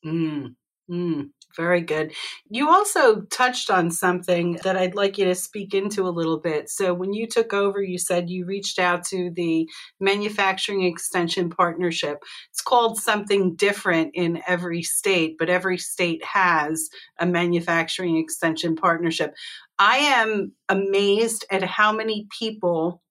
Mm, 0.06 0.56
mm. 0.92 1.30
Very 1.56 1.82
good. 1.82 2.14
You 2.50 2.70
also 2.70 3.22
touched 3.22 3.72
on 3.72 3.90
something 3.90 4.60
that 4.64 4.78
I'd 4.78 4.94
like 4.94 5.18
you 5.18 5.26
to 5.26 5.36
speak 5.36 5.74
into 5.74 6.08
a 6.08 6.10
little 6.10 6.38
bit. 6.38 6.70
So, 6.70 6.94
when 6.94 7.12
you 7.14 7.26
took 7.26 7.54
over, 7.54 7.82
you 7.82 7.98
said 7.98 8.30
you 8.30 8.46
reached 8.46 8.78
out 8.78 9.04
to 9.06 9.32
the 9.32 9.68
Manufacturing 10.00 10.84
Extension 10.84 11.50
Partnership. 11.50 12.20
It's 12.52 12.62
called 12.62 13.00
something 13.00 13.56
different 13.56 14.12
in 14.14 14.42
every 14.48 14.84
state, 14.84 15.38
but 15.40 15.50
every 15.50 15.80
state 15.80 16.24
has 16.24 16.88
a 17.20 17.26
Manufacturing 17.26 18.18
Extension 18.18 18.76
Partnership. 18.76 19.34
I 19.80 19.98
am 19.98 20.52
amazed 20.70 21.46
at 21.50 21.64
how 21.64 21.92
many 21.92 22.28
people 22.38 23.02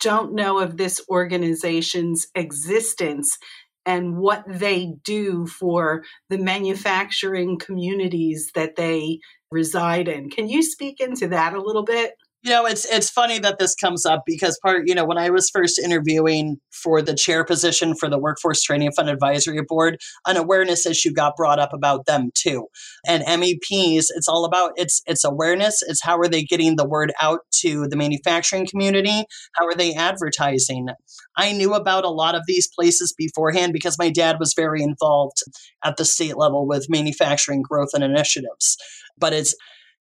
don't 0.00 0.34
know 0.34 0.58
of 0.58 0.76
this 0.76 1.00
organization's 1.08 2.26
existence 2.34 3.38
and 3.86 4.16
what 4.16 4.44
they 4.46 4.94
do 5.04 5.46
for 5.46 6.02
the 6.28 6.38
manufacturing 6.38 7.58
communities 7.58 8.50
that 8.54 8.76
they 8.76 9.18
reside 9.50 10.08
in. 10.08 10.30
Can 10.30 10.48
you 10.48 10.62
speak 10.62 11.00
into 11.00 11.28
that 11.28 11.54
a 11.54 11.62
little 11.62 11.84
bit? 11.84 12.14
You 12.44 12.50
know, 12.50 12.66
it's 12.66 12.84
it's 12.84 13.08
funny 13.08 13.38
that 13.38 13.60
this 13.60 13.76
comes 13.76 14.04
up 14.04 14.24
because 14.26 14.58
part, 14.64 14.82
you 14.86 14.96
know, 14.96 15.04
when 15.04 15.16
I 15.16 15.30
was 15.30 15.48
first 15.48 15.78
interviewing 15.78 16.56
for 16.72 17.00
the 17.00 17.14
chair 17.14 17.44
position 17.44 17.94
for 17.94 18.08
the 18.08 18.18
Workforce 18.18 18.62
Training 18.62 18.90
Fund 18.96 19.08
Advisory 19.08 19.62
Board, 19.62 20.00
an 20.26 20.36
awareness 20.36 20.84
issue 20.84 21.12
got 21.12 21.36
brought 21.36 21.60
up 21.60 21.72
about 21.72 22.06
them 22.06 22.30
too. 22.34 22.66
And 23.06 23.22
MEPs, 23.22 24.06
it's 24.16 24.26
all 24.26 24.44
about 24.44 24.72
it's 24.74 25.02
it's 25.06 25.22
awareness, 25.22 25.82
it's 25.86 26.02
how 26.02 26.18
are 26.18 26.26
they 26.26 26.42
getting 26.42 26.74
the 26.74 26.88
word 26.88 27.12
out 27.22 27.42
to 27.60 27.86
the 27.86 27.96
manufacturing 27.96 28.66
community? 28.66 29.24
How 29.54 29.66
are 29.66 29.76
they 29.76 29.94
advertising? 29.94 30.88
I 31.36 31.52
knew 31.52 31.74
about 31.74 32.04
a 32.04 32.10
lot 32.10 32.34
of 32.34 32.42
these 32.48 32.68
places 32.76 33.14
beforehand 33.16 33.72
because 33.72 33.98
my 34.00 34.10
dad 34.10 34.38
was 34.40 34.52
very 34.52 34.82
involved 34.82 35.38
at 35.84 35.96
the 35.96 36.04
state 36.04 36.36
level 36.36 36.66
with 36.66 36.90
manufacturing 36.90 37.62
growth 37.62 37.90
and 37.94 38.02
initiatives. 38.02 38.76
But 39.16 39.32
it's 39.32 39.54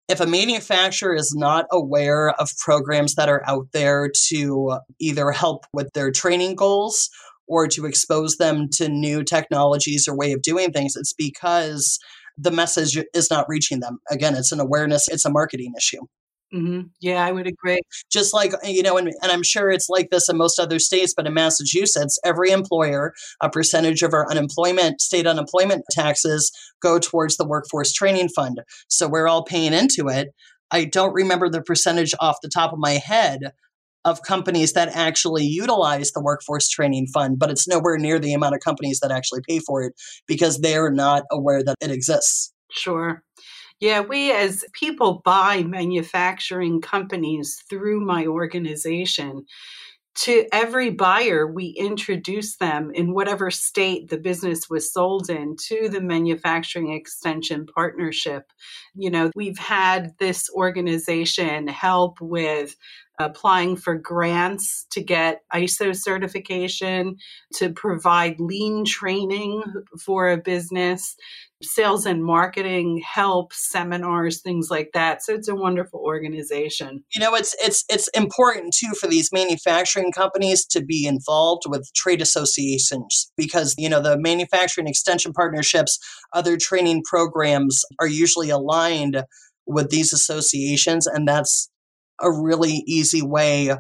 if 0.08 0.20
a 0.20 0.26
manufacturer 0.26 1.14
is 1.14 1.34
not 1.36 1.66
aware 1.72 2.30
of 2.40 2.58
programs 2.58 3.16
that 3.16 3.30
are 3.30 3.44
out 3.46 3.68
there 3.74 4.10
to 4.30 4.80
either 5.00 5.32
help 5.32 5.66
with 5.74 5.92
their 5.94 6.12
training 6.12 6.56
goals 6.56 7.10
or 7.48 7.68
to 7.68 7.86
expose 7.86 8.38
them 8.38 8.68
to 8.74 8.90
new 8.90 9.24
technologies 9.24 10.08
or 10.08 10.16
way 10.16 10.32
of 10.32 10.42
doing 10.42 10.72
things, 10.72 10.96
it's 10.96 11.14
because 11.14 12.00
the 12.38 12.52
message 12.52 12.98
is 13.14 13.30
not 13.30 13.46
reaching 13.50 13.80
them. 13.80 14.00
Again, 14.10 14.36
it's 14.36 14.52
an 14.52 14.60
awareness, 14.60 15.08
it's 15.08 15.26
a 15.26 15.32
marketing 15.32 15.74
issue. 15.78 16.02
Mm-hmm. 16.54 16.88
Yeah, 17.02 17.26
I 17.26 17.32
would 17.32 17.48
agree. 17.48 17.82
Just 18.10 18.34
like, 18.34 18.54
you 18.64 18.82
know, 18.82 18.98
and, 18.98 19.12
and 19.22 19.32
I'm 19.32 19.44
sure 19.44 19.70
it's 19.70 19.90
like 19.90 20.10
this 20.12 20.30
in 20.30 20.38
most 20.38 20.60
other 20.60 20.80
states, 20.80 21.14
but 21.16 21.28
in 21.28 21.34
Massachusetts, 21.34 22.18
every 22.24 22.52
employer, 22.52 23.14
a 23.42 23.50
percentage 23.50 24.02
of 24.02 24.14
our 24.14 24.30
unemployment, 24.32 25.02
state 25.02 25.28
unemployment 25.28 25.84
taxes 25.92 26.52
go 26.82 27.00
towards 27.00 27.36
the 27.38 27.46
workforce 27.46 27.92
training 27.92 28.30
fund. 28.30 28.62
So 28.88 29.08
we're 29.08 29.28
all 29.28 29.44
paying 29.44 29.74
into 29.74 30.08
it. 30.08 30.30
I 30.72 30.86
don't 30.86 31.14
remember 31.14 31.50
the 31.50 31.62
percentage 31.62 32.14
off 32.20 32.38
the 32.42 32.50
top 32.50 32.72
of 32.72 32.80
my 32.80 32.94
head 32.94 33.52
of 34.06 34.22
companies 34.22 34.72
that 34.74 34.96
actually 34.96 35.44
utilize 35.44 36.12
the 36.12 36.22
workforce 36.22 36.70
training 36.70 37.08
fund, 37.08 37.38
but 37.38 37.52
it's 37.52 37.68
nowhere 37.68 37.98
near 37.98 38.20
the 38.20 38.34
amount 38.34 38.56
of 38.56 38.62
companies 38.62 39.00
that 39.02 39.12
actually 39.12 39.42
pay 39.48 39.60
for 39.60 39.84
it 39.84 39.94
because 40.28 40.60
they're 40.60 40.92
not 40.92 41.24
aware 41.30 41.62
that 41.62 41.76
it 41.82 41.92
exists. 41.92 42.54
Sure. 42.72 43.22
Yeah, 43.80 44.02
we 44.02 44.32
as 44.32 44.66
people 44.74 45.22
buy 45.24 45.64
manufacturing 45.64 46.82
companies 46.82 47.64
through 47.70 48.02
my 48.02 48.26
organization. 48.26 49.46
To 50.22 50.48
every 50.52 50.90
buyer, 50.90 51.46
we 51.46 51.76
introduce 51.78 52.58
them 52.58 52.90
in 52.96 53.14
whatever 53.14 53.52
state 53.52 54.10
the 54.10 54.18
business 54.18 54.68
was 54.68 54.92
sold 54.92 55.30
in 55.30 55.56
to 55.68 55.90
the 55.90 56.02
manufacturing 56.02 56.92
extension 56.92 57.68
partnership. 57.68 58.52
You 58.96 59.12
know, 59.12 59.30
we've 59.36 59.60
had 59.60 60.14
this 60.18 60.50
organization 60.56 61.68
help 61.68 62.20
with 62.20 62.76
applying 63.20 63.76
for 63.76 63.96
grants 63.96 64.86
to 64.92 65.02
get 65.02 65.42
ISO 65.54 65.96
certification, 65.96 67.18
to 67.56 67.72
provide 67.72 68.40
lean 68.40 68.86
training 68.86 69.64
for 70.06 70.30
a 70.30 70.38
business, 70.38 71.16
sales 71.64 72.06
and 72.06 72.24
marketing 72.24 73.02
help, 73.04 73.52
seminars, 73.54 74.42
things 74.42 74.70
like 74.70 74.92
that. 74.94 75.24
So 75.24 75.34
it's 75.34 75.48
a 75.48 75.56
wonderful 75.56 76.00
organization. 76.00 77.04
You 77.14 77.22
know, 77.22 77.34
it's 77.34 77.56
it's 77.60 77.84
it's 77.90 78.08
important 78.10 78.76
too 78.76 78.94
for 79.00 79.08
these 79.08 79.32
manufacturing 79.34 80.12
companies 80.12 80.66
to 80.68 80.84
be 80.84 81.08
involved 81.08 81.64
with 81.68 81.90
trade 81.96 82.22
associations 82.22 83.32
because 83.36 83.74
you 83.78 83.90
know 83.90 84.02
the 84.02 84.18
manufacturing 84.18 84.88
extension 84.88 85.34
partnerships, 85.34 85.98
other 86.34 86.58
training 86.58 87.04
programs 87.04 87.84
are 88.00 88.08
usually 88.08 88.50
aligned 88.50 89.24
with 89.66 89.90
these 89.90 90.14
associations 90.14 91.08
and 91.08 91.28
that's 91.28 91.70
a 92.22 92.32
really 92.32 92.84
easy 92.86 93.22
way 93.22 93.76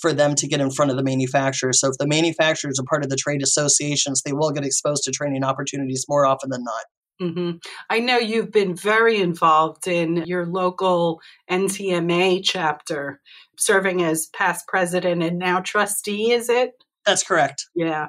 for 0.00 0.12
them 0.12 0.34
to 0.34 0.48
get 0.48 0.60
in 0.60 0.70
front 0.70 0.90
of 0.90 0.96
the 0.96 1.02
manufacturers. 1.02 1.80
So 1.80 1.88
if 1.88 1.98
the 1.98 2.06
manufacturers 2.06 2.80
are 2.80 2.84
part 2.84 3.04
of 3.04 3.10
the 3.10 3.16
trade 3.16 3.42
associations, 3.42 4.22
they 4.22 4.32
will 4.32 4.50
get 4.50 4.64
exposed 4.64 5.04
to 5.04 5.12
training 5.12 5.44
opportunities 5.44 6.06
more 6.08 6.26
often 6.26 6.50
than 6.50 6.64
not. 6.64 6.84
Mm-hmm. 7.22 7.58
I 7.90 8.00
know 8.00 8.18
you've 8.18 8.50
been 8.50 8.74
very 8.74 9.18
involved 9.18 9.86
in 9.86 10.24
your 10.26 10.46
local 10.46 11.20
NTMA 11.48 12.40
chapter, 12.42 13.20
serving 13.56 14.02
as 14.02 14.28
past 14.34 14.66
president 14.66 15.22
and 15.22 15.38
now 15.38 15.60
trustee, 15.60 16.32
is 16.32 16.48
it? 16.48 16.72
That's 17.06 17.22
correct. 17.22 17.66
Yeah. 17.74 18.08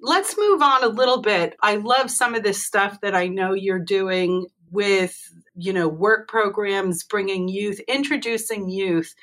Let's 0.00 0.38
move 0.38 0.62
on 0.62 0.84
a 0.84 0.88
little 0.88 1.20
bit. 1.20 1.54
I 1.62 1.76
love 1.76 2.10
some 2.10 2.34
of 2.34 2.42
this 2.42 2.64
stuff 2.64 2.98
that 3.02 3.14
I 3.14 3.26
know 3.26 3.52
you're 3.52 3.78
doing 3.78 4.46
with, 4.70 5.18
you 5.54 5.72
know, 5.72 5.88
work 5.88 6.28
programs, 6.28 7.02
bringing 7.02 7.48
youth, 7.48 7.80
introducing 7.88 8.68
youth 8.68 9.14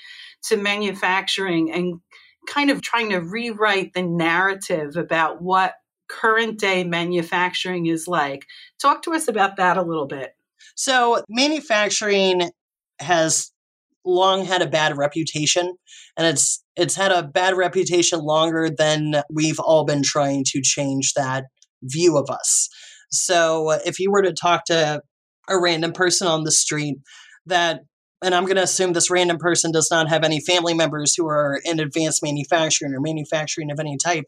to 0.43 0.57
manufacturing 0.57 1.71
and 1.71 1.99
kind 2.47 2.69
of 2.69 2.81
trying 2.81 3.09
to 3.09 3.17
rewrite 3.17 3.93
the 3.93 4.01
narrative 4.01 4.95
about 4.95 5.41
what 5.41 5.75
current 6.07 6.59
day 6.59 6.83
manufacturing 6.83 7.85
is 7.85 8.07
like. 8.07 8.45
Talk 8.81 9.03
to 9.03 9.13
us 9.13 9.27
about 9.27 9.57
that 9.57 9.77
a 9.77 9.81
little 9.81 10.07
bit. 10.07 10.31
So, 10.75 11.23
manufacturing 11.29 12.51
has 12.99 13.51
long 14.05 14.45
had 14.45 14.61
a 14.61 14.67
bad 14.67 14.97
reputation 14.97 15.75
and 16.15 16.25
it's 16.25 16.63
it's 16.77 16.95
had 16.95 17.11
a 17.11 17.23
bad 17.23 17.57
reputation 17.57 18.19
longer 18.19 18.69
than 18.69 19.21
we've 19.29 19.59
all 19.59 19.83
been 19.83 20.01
trying 20.03 20.45
to 20.47 20.61
change 20.61 21.13
that 21.13 21.43
view 21.83 22.17
of 22.17 22.29
us. 22.29 22.69
So, 23.11 23.71
if 23.85 23.99
you 23.99 24.11
were 24.11 24.21
to 24.21 24.33
talk 24.33 24.65
to 24.65 25.01
a 25.47 25.59
random 25.59 25.91
person 25.91 26.27
on 26.27 26.43
the 26.43 26.51
street 26.51 26.97
that 27.45 27.81
and 28.21 28.33
I'm 28.33 28.45
going 28.45 28.55
to 28.55 28.63
assume 28.63 28.93
this 28.93 29.11
random 29.11 29.37
person 29.37 29.71
does 29.71 29.89
not 29.91 30.09
have 30.09 30.23
any 30.23 30.39
family 30.39 30.73
members 30.73 31.13
who 31.15 31.27
are 31.27 31.61
in 31.63 31.79
advanced 31.79 32.23
manufacturing 32.23 32.93
or 32.93 32.99
manufacturing 32.99 33.69
of 33.69 33.79
any 33.79 33.95
type. 34.03 34.25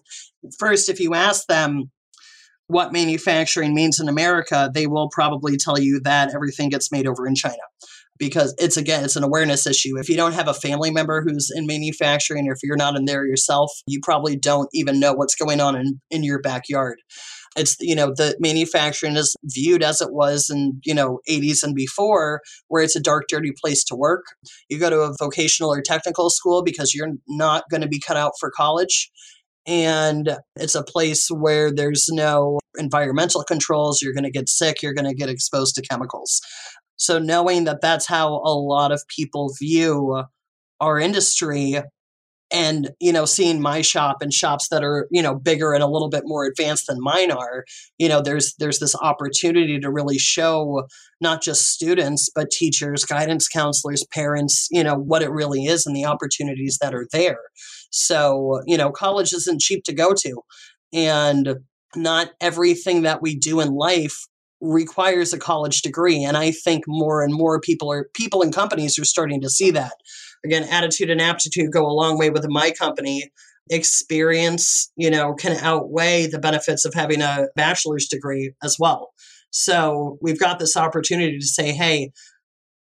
First, 0.59 0.89
if 0.89 0.99
you 0.99 1.15
ask 1.15 1.47
them 1.47 1.89
what 2.67 2.93
manufacturing 2.93 3.73
means 3.73 3.99
in 3.99 4.07
America, 4.07 4.69
they 4.71 4.85
will 4.85 5.09
probably 5.09 5.57
tell 5.57 5.79
you 5.79 5.99
that 6.03 6.35
everything 6.35 6.69
gets 6.69 6.91
made 6.91 7.07
over 7.07 7.27
in 7.27 7.33
China 7.33 7.57
because 8.19 8.53
it's 8.59 8.77
again 8.77 9.03
it's 9.03 9.15
an 9.15 9.23
awareness 9.23 9.65
issue 9.65 9.97
if 9.97 10.09
you 10.09 10.17
don't 10.17 10.33
have 10.33 10.47
a 10.47 10.53
family 10.53 10.91
member 10.91 11.23
who's 11.23 11.49
in 11.55 11.65
manufacturing 11.65 12.47
or 12.47 12.51
if 12.51 12.59
you're 12.61 12.75
not 12.75 12.95
in 12.95 13.05
there 13.05 13.25
yourself 13.25 13.71
you 13.87 13.99
probably 14.03 14.35
don't 14.35 14.69
even 14.73 14.99
know 14.99 15.13
what's 15.13 15.35
going 15.35 15.59
on 15.61 15.75
in, 15.75 16.01
in 16.11 16.23
your 16.23 16.41
backyard 16.41 16.99
it's 17.55 17.75
you 17.79 17.95
know 17.95 18.13
the 18.15 18.35
manufacturing 18.39 19.15
is 19.15 19.35
viewed 19.43 19.83
as 19.83 20.01
it 20.01 20.11
was 20.11 20.49
in 20.49 20.79
you 20.83 20.93
know 20.93 21.19
80s 21.29 21.63
and 21.63 21.75
before 21.75 22.41
where 22.67 22.83
it's 22.83 22.95
a 22.95 23.01
dark 23.01 23.25
dirty 23.27 23.51
place 23.61 23.83
to 23.85 23.95
work. 23.95 24.25
You 24.69 24.79
go 24.79 24.89
to 24.89 25.01
a 25.01 25.15
vocational 25.17 25.73
or 25.73 25.81
technical 25.81 26.29
school 26.29 26.63
because 26.63 26.93
you're 26.93 27.13
not 27.27 27.63
going 27.69 27.81
to 27.81 27.87
be 27.87 27.99
cut 27.99 28.17
out 28.17 28.33
for 28.39 28.51
college 28.51 29.11
and 29.65 30.37
it's 30.55 30.75
a 30.75 30.83
place 30.83 31.27
where 31.29 31.71
there's 31.71 32.07
no 32.09 32.59
environmental 32.77 33.43
controls 33.43 34.01
you're 34.01 34.13
going 34.13 34.23
to 34.23 34.31
get 34.31 34.47
sick 34.47 34.81
you're 34.81 34.93
going 34.93 35.07
to 35.07 35.15
get 35.15 35.29
exposed 35.29 35.75
to 35.75 35.81
chemicals. 35.81 36.41
So 36.97 37.17
knowing 37.17 37.63
that 37.63 37.81
that's 37.81 38.07
how 38.07 38.41
a 38.43 38.53
lot 38.53 38.91
of 38.91 39.01
people 39.15 39.53
view 39.57 40.23
our 40.81 40.99
industry 40.99 41.81
and 42.51 42.89
you 42.99 43.11
know 43.11 43.25
seeing 43.25 43.61
my 43.61 43.81
shop 43.81 44.17
and 44.21 44.33
shops 44.33 44.69
that 44.69 44.83
are 44.83 45.07
you 45.11 45.21
know 45.21 45.35
bigger 45.35 45.73
and 45.73 45.83
a 45.83 45.87
little 45.87 46.09
bit 46.09 46.23
more 46.25 46.45
advanced 46.45 46.87
than 46.87 46.97
mine 46.99 47.31
are 47.31 47.65
you 47.97 48.09
know 48.09 48.21
there's 48.21 48.55
there's 48.59 48.79
this 48.79 48.95
opportunity 49.01 49.79
to 49.79 49.91
really 49.91 50.17
show 50.17 50.83
not 51.21 51.41
just 51.41 51.67
students 51.67 52.29
but 52.33 52.49
teachers 52.51 53.05
guidance 53.05 53.47
counselors 53.47 54.05
parents 54.11 54.67
you 54.71 54.83
know 54.83 54.95
what 54.95 55.21
it 55.21 55.31
really 55.31 55.65
is 55.65 55.85
and 55.85 55.95
the 55.95 56.05
opportunities 56.05 56.77
that 56.81 56.93
are 56.93 57.07
there. 57.11 57.39
So 57.91 58.61
you 58.65 58.77
know 58.77 58.91
college 58.91 59.33
isn't 59.33 59.61
cheap 59.61 59.83
to 59.85 59.93
go 59.93 60.13
to 60.13 60.41
and 60.93 61.55
not 61.95 62.31
everything 62.39 63.03
that 63.03 63.21
we 63.21 63.35
do 63.35 63.59
in 63.59 63.69
life 63.69 64.27
requires 64.61 65.33
a 65.33 65.39
college 65.39 65.81
degree 65.81 66.21
and 66.21 66.35
i 66.35 66.51
think 66.51 66.83
more 66.85 67.23
and 67.23 67.33
more 67.33 67.61
people 67.61 67.89
are 67.89 68.09
people 68.13 68.41
and 68.41 68.53
companies 68.53 68.99
are 68.99 69.05
starting 69.05 69.39
to 69.39 69.49
see 69.49 69.71
that 69.71 69.93
again, 70.45 70.63
attitude 70.63 71.09
and 71.09 71.21
aptitude 71.21 71.71
go 71.71 71.85
a 71.85 71.91
long 71.91 72.17
way 72.17 72.29
with 72.29 72.45
my 72.49 72.71
company. 72.71 73.31
Experience, 73.71 74.91
you 74.95 75.11
know, 75.11 75.35
can 75.35 75.55
outweigh 75.57 76.25
the 76.25 76.39
benefits 76.39 76.85
of 76.85 76.93
having 76.95 77.21
a 77.21 77.45
bachelor's 77.55 78.07
degree 78.07 78.53
as 78.63 78.77
well. 78.79 79.11
So 79.51 80.17
we've 80.21 80.39
got 80.39 80.57
this 80.57 80.75
opportunity 80.75 81.37
to 81.37 81.45
say, 81.45 81.71
hey, 81.71 82.11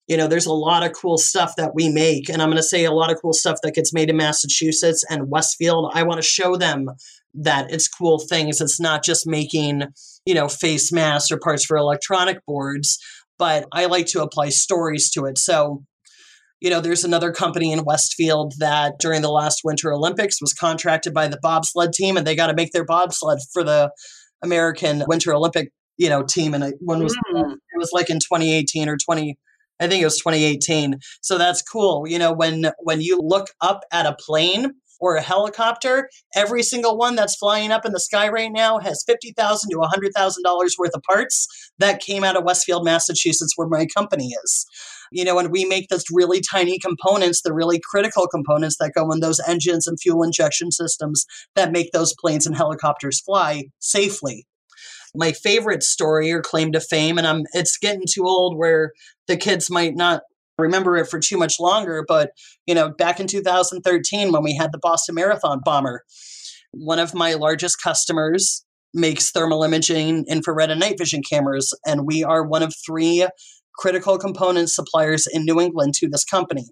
you 0.07 0.17
know, 0.17 0.27
there's 0.27 0.45
a 0.45 0.53
lot 0.53 0.83
of 0.83 0.93
cool 0.93 1.17
stuff 1.17 1.53
that 1.57 1.75
we 1.75 1.89
make. 1.89 2.29
And 2.29 2.41
I'm 2.41 2.49
going 2.49 2.57
to 2.57 2.63
say 2.63 2.85
a 2.85 2.91
lot 2.91 3.11
of 3.11 3.21
cool 3.21 3.33
stuff 3.33 3.59
that 3.61 3.75
gets 3.75 3.93
made 3.93 4.09
in 4.09 4.17
Massachusetts 4.17 5.05
and 5.09 5.29
Westfield. 5.29 5.91
I 5.93 6.03
want 6.03 6.19
to 6.19 6.27
show 6.27 6.55
them 6.55 6.87
that 7.35 7.71
it's 7.71 7.87
cool 7.87 8.17
things. 8.17 8.59
It's 8.59 8.79
not 8.79 9.03
just 9.03 9.27
making, 9.27 9.83
you 10.25 10.33
know, 10.33 10.47
face 10.47 10.91
masks 10.91 11.31
or 11.31 11.37
parts 11.37 11.63
for 11.63 11.77
electronic 11.77 12.43
boards, 12.47 12.97
but 13.37 13.67
I 13.71 13.85
like 13.85 14.07
to 14.07 14.23
apply 14.23 14.49
stories 14.49 15.11
to 15.11 15.25
it. 15.25 15.37
So 15.37 15.83
you 16.61 16.69
know, 16.69 16.81
there's 16.81 17.03
another 17.03 17.31
company 17.31 17.71
in 17.71 17.85
Westfield 17.85 18.53
that 18.59 18.99
during 18.99 19.21
the 19.21 19.31
last 19.31 19.61
Winter 19.63 19.93
Olympics 19.93 20.41
was 20.41 20.53
contracted 20.53 21.13
by 21.13 21.27
the 21.27 21.39
bobsled 21.41 21.93
team, 21.93 22.17
and 22.17 22.27
they 22.27 22.35
got 22.35 22.47
to 22.47 22.53
make 22.53 22.71
their 22.71 22.85
bobsled 22.85 23.39
for 23.53 23.63
the 23.63 23.91
American 24.43 25.03
Winter 25.07 25.33
Olympic, 25.33 25.71
you 25.97 26.09
know, 26.09 26.23
team. 26.23 26.53
And 26.53 26.73
when 26.81 27.01
was 27.01 27.15
mm. 27.33 27.53
it 27.53 27.77
was 27.77 27.91
like 27.93 28.09
in 28.09 28.19
2018 28.19 28.89
or 28.89 28.97
20, 28.97 29.37
I 29.79 29.87
think 29.87 30.01
it 30.01 30.05
was 30.05 30.17
2018. 30.17 30.99
So 31.21 31.37
that's 31.37 31.61
cool. 31.61 32.05
You 32.07 32.19
know, 32.19 32.33
when 32.33 32.71
when 32.79 32.99
you 32.99 33.19
look 33.21 33.47
up 33.61 33.81
at 33.91 34.05
a 34.05 34.17
plane 34.19 34.73
or 34.99 35.15
a 35.15 35.21
helicopter, 35.21 36.09
every 36.35 36.61
single 36.61 36.97
one 36.97 37.15
that's 37.15 37.37
flying 37.37 37.71
up 37.71 37.85
in 37.85 37.93
the 37.93 38.01
sky 38.01 38.27
right 38.27 38.51
now 38.51 38.79
has 38.79 39.01
50,000 39.07 39.69
to 39.69 39.79
hundred 39.83 40.11
thousand 40.13 40.43
dollars 40.43 40.75
worth 40.77 40.93
of 40.93 41.01
parts 41.03 41.47
that 41.79 42.01
came 42.01 42.25
out 42.25 42.35
of 42.35 42.43
Westfield, 42.43 42.83
Massachusetts, 42.83 43.53
where 43.55 43.69
my 43.69 43.85
company 43.85 44.33
is 44.43 44.65
you 45.11 45.23
know, 45.23 45.39
and 45.39 45.51
we 45.51 45.65
make 45.65 45.89
those 45.89 46.05
really 46.11 46.41
tiny 46.41 46.79
components, 46.79 47.41
the 47.41 47.53
really 47.53 47.79
critical 47.79 48.27
components 48.27 48.77
that 48.79 48.93
go 48.93 49.11
in 49.11 49.19
those 49.19 49.39
engines 49.47 49.87
and 49.87 49.99
fuel 49.99 50.23
injection 50.23 50.71
systems 50.71 51.25
that 51.55 51.71
make 51.71 51.91
those 51.91 52.13
planes 52.19 52.45
and 52.45 52.55
helicopters 52.55 53.19
fly 53.21 53.65
safely. 53.79 54.45
My 55.15 55.31
favorite 55.31 55.83
story 55.83 56.31
or 56.31 56.41
claim 56.41 56.71
to 56.73 56.79
fame, 56.79 57.17
and 57.17 57.25
I'm 57.25 57.43
it's 57.53 57.77
getting 57.77 58.03
too 58.07 58.25
old 58.25 58.57
where 58.57 58.93
the 59.27 59.37
kids 59.37 59.69
might 59.69 59.95
not 59.95 60.21
remember 60.57 60.97
it 60.97 61.07
for 61.07 61.19
too 61.19 61.37
much 61.37 61.59
longer, 61.59 62.03
but 62.07 62.31
you 62.67 62.75
know, 62.75 62.89
back 62.89 63.19
in 63.19 63.27
2013 63.27 64.31
when 64.31 64.43
we 64.43 64.55
had 64.55 64.71
the 64.71 64.77
Boston 64.77 65.15
Marathon 65.15 65.61
bomber, 65.63 66.03
one 66.71 66.99
of 66.99 67.15
my 67.15 67.33
largest 67.33 67.81
customers 67.81 68.63
makes 68.93 69.31
thermal 69.31 69.63
imaging, 69.63 70.25
infrared, 70.27 70.71
and 70.71 70.79
night 70.79 70.97
vision 70.97 71.21
cameras, 71.27 71.73
and 71.85 72.05
we 72.05 72.23
are 72.23 72.43
one 72.43 72.63
of 72.63 72.73
three 72.85 73.27
critical 73.79 74.17
component 74.17 74.69
suppliers 74.69 75.25
in 75.25 75.45
New 75.45 75.59
England 75.59 75.93
to 75.95 76.09
this 76.09 76.25
company. 76.25 76.65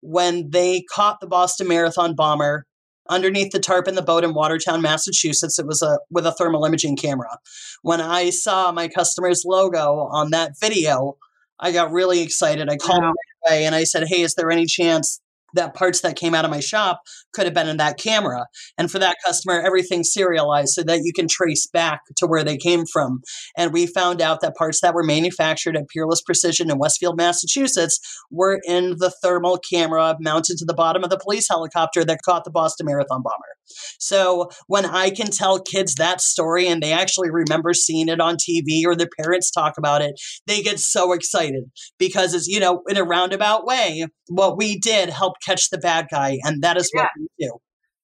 When 0.00 0.50
they 0.50 0.84
caught 0.94 1.20
the 1.20 1.26
Boston 1.26 1.66
Marathon 1.66 2.14
bomber 2.14 2.66
underneath 3.08 3.52
the 3.52 3.58
tarp 3.58 3.88
in 3.88 3.96
the 3.96 4.02
boat 4.02 4.24
in 4.24 4.32
Watertown, 4.32 4.80
Massachusetts, 4.80 5.58
it 5.58 5.66
was 5.66 5.82
a 5.82 5.98
with 6.10 6.24
a 6.24 6.32
thermal 6.32 6.64
imaging 6.64 6.96
camera. 6.96 7.38
When 7.82 8.00
I 8.00 8.30
saw 8.30 8.70
my 8.70 8.88
customer's 8.88 9.42
logo 9.44 10.08
on 10.12 10.30
that 10.30 10.52
video, 10.60 11.16
I 11.58 11.72
got 11.72 11.90
really 11.90 12.22
excited. 12.22 12.70
I 12.70 12.76
called 12.76 13.02
wow. 13.02 13.08
right 13.08 13.50
away 13.50 13.64
and 13.64 13.74
I 13.74 13.84
said, 13.84 14.06
"Hey, 14.06 14.22
is 14.22 14.34
there 14.34 14.50
any 14.50 14.66
chance 14.66 15.20
that 15.54 15.74
parts 15.74 16.00
that 16.00 16.16
came 16.16 16.34
out 16.34 16.44
of 16.44 16.50
my 16.50 16.60
shop 16.60 17.00
could 17.32 17.44
have 17.44 17.54
been 17.54 17.68
in 17.68 17.76
that 17.78 17.98
camera. 17.98 18.46
And 18.78 18.90
for 18.90 18.98
that 18.98 19.16
customer, 19.24 19.60
everything's 19.60 20.12
serialized 20.12 20.70
so 20.70 20.82
that 20.84 21.00
you 21.02 21.12
can 21.14 21.28
trace 21.28 21.66
back 21.66 22.00
to 22.16 22.26
where 22.26 22.44
they 22.44 22.56
came 22.56 22.84
from. 22.86 23.22
And 23.56 23.72
we 23.72 23.86
found 23.86 24.20
out 24.20 24.40
that 24.40 24.56
parts 24.56 24.80
that 24.80 24.94
were 24.94 25.02
manufactured 25.02 25.76
at 25.76 25.88
Peerless 25.88 26.22
Precision 26.22 26.70
in 26.70 26.78
Westfield, 26.78 27.16
Massachusetts 27.16 28.00
were 28.30 28.60
in 28.66 28.96
the 28.98 29.12
thermal 29.22 29.58
camera 29.58 30.16
mounted 30.20 30.58
to 30.58 30.64
the 30.64 30.74
bottom 30.74 31.04
of 31.04 31.10
the 31.10 31.18
police 31.18 31.48
helicopter 31.48 32.04
that 32.04 32.20
caught 32.24 32.44
the 32.44 32.50
Boston 32.50 32.86
Marathon 32.86 33.22
bomber. 33.22 33.56
So 33.98 34.50
when 34.66 34.86
I 34.86 35.10
can 35.10 35.30
tell 35.30 35.60
kids 35.60 35.94
that 35.96 36.20
story 36.20 36.66
and 36.66 36.82
they 36.82 36.92
actually 36.92 37.30
remember 37.30 37.74
seeing 37.74 38.08
it 38.08 38.20
on 38.20 38.36
TV 38.36 38.84
or 38.84 38.96
their 38.96 39.08
parents 39.20 39.50
talk 39.50 39.74
about 39.78 40.02
it, 40.02 40.14
they 40.46 40.62
get 40.62 40.78
so 40.78 41.12
excited 41.12 41.64
because 41.98 42.34
it's, 42.34 42.46
you 42.46 42.60
know, 42.60 42.82
in 42.88 42.96
a 42.96 43.04
roundabout 43.04 43.66
way, 43.66 44.06
what 44.28 44.56
we 44.56 44.78
did 44.78 45.10
helped 45.10 45.26
help 45.26 45.36
catch 45.44 45.70
the 45.70 45.78
bad 45.78 46.06
guy. 46.10 46.38
And 46.42 46.62
that 46.62 46.76
is 46.76 46.90
yeah. 46.94 47.02
what 47.02 47.10
we 47.18 47.28
do. 47.38 47.52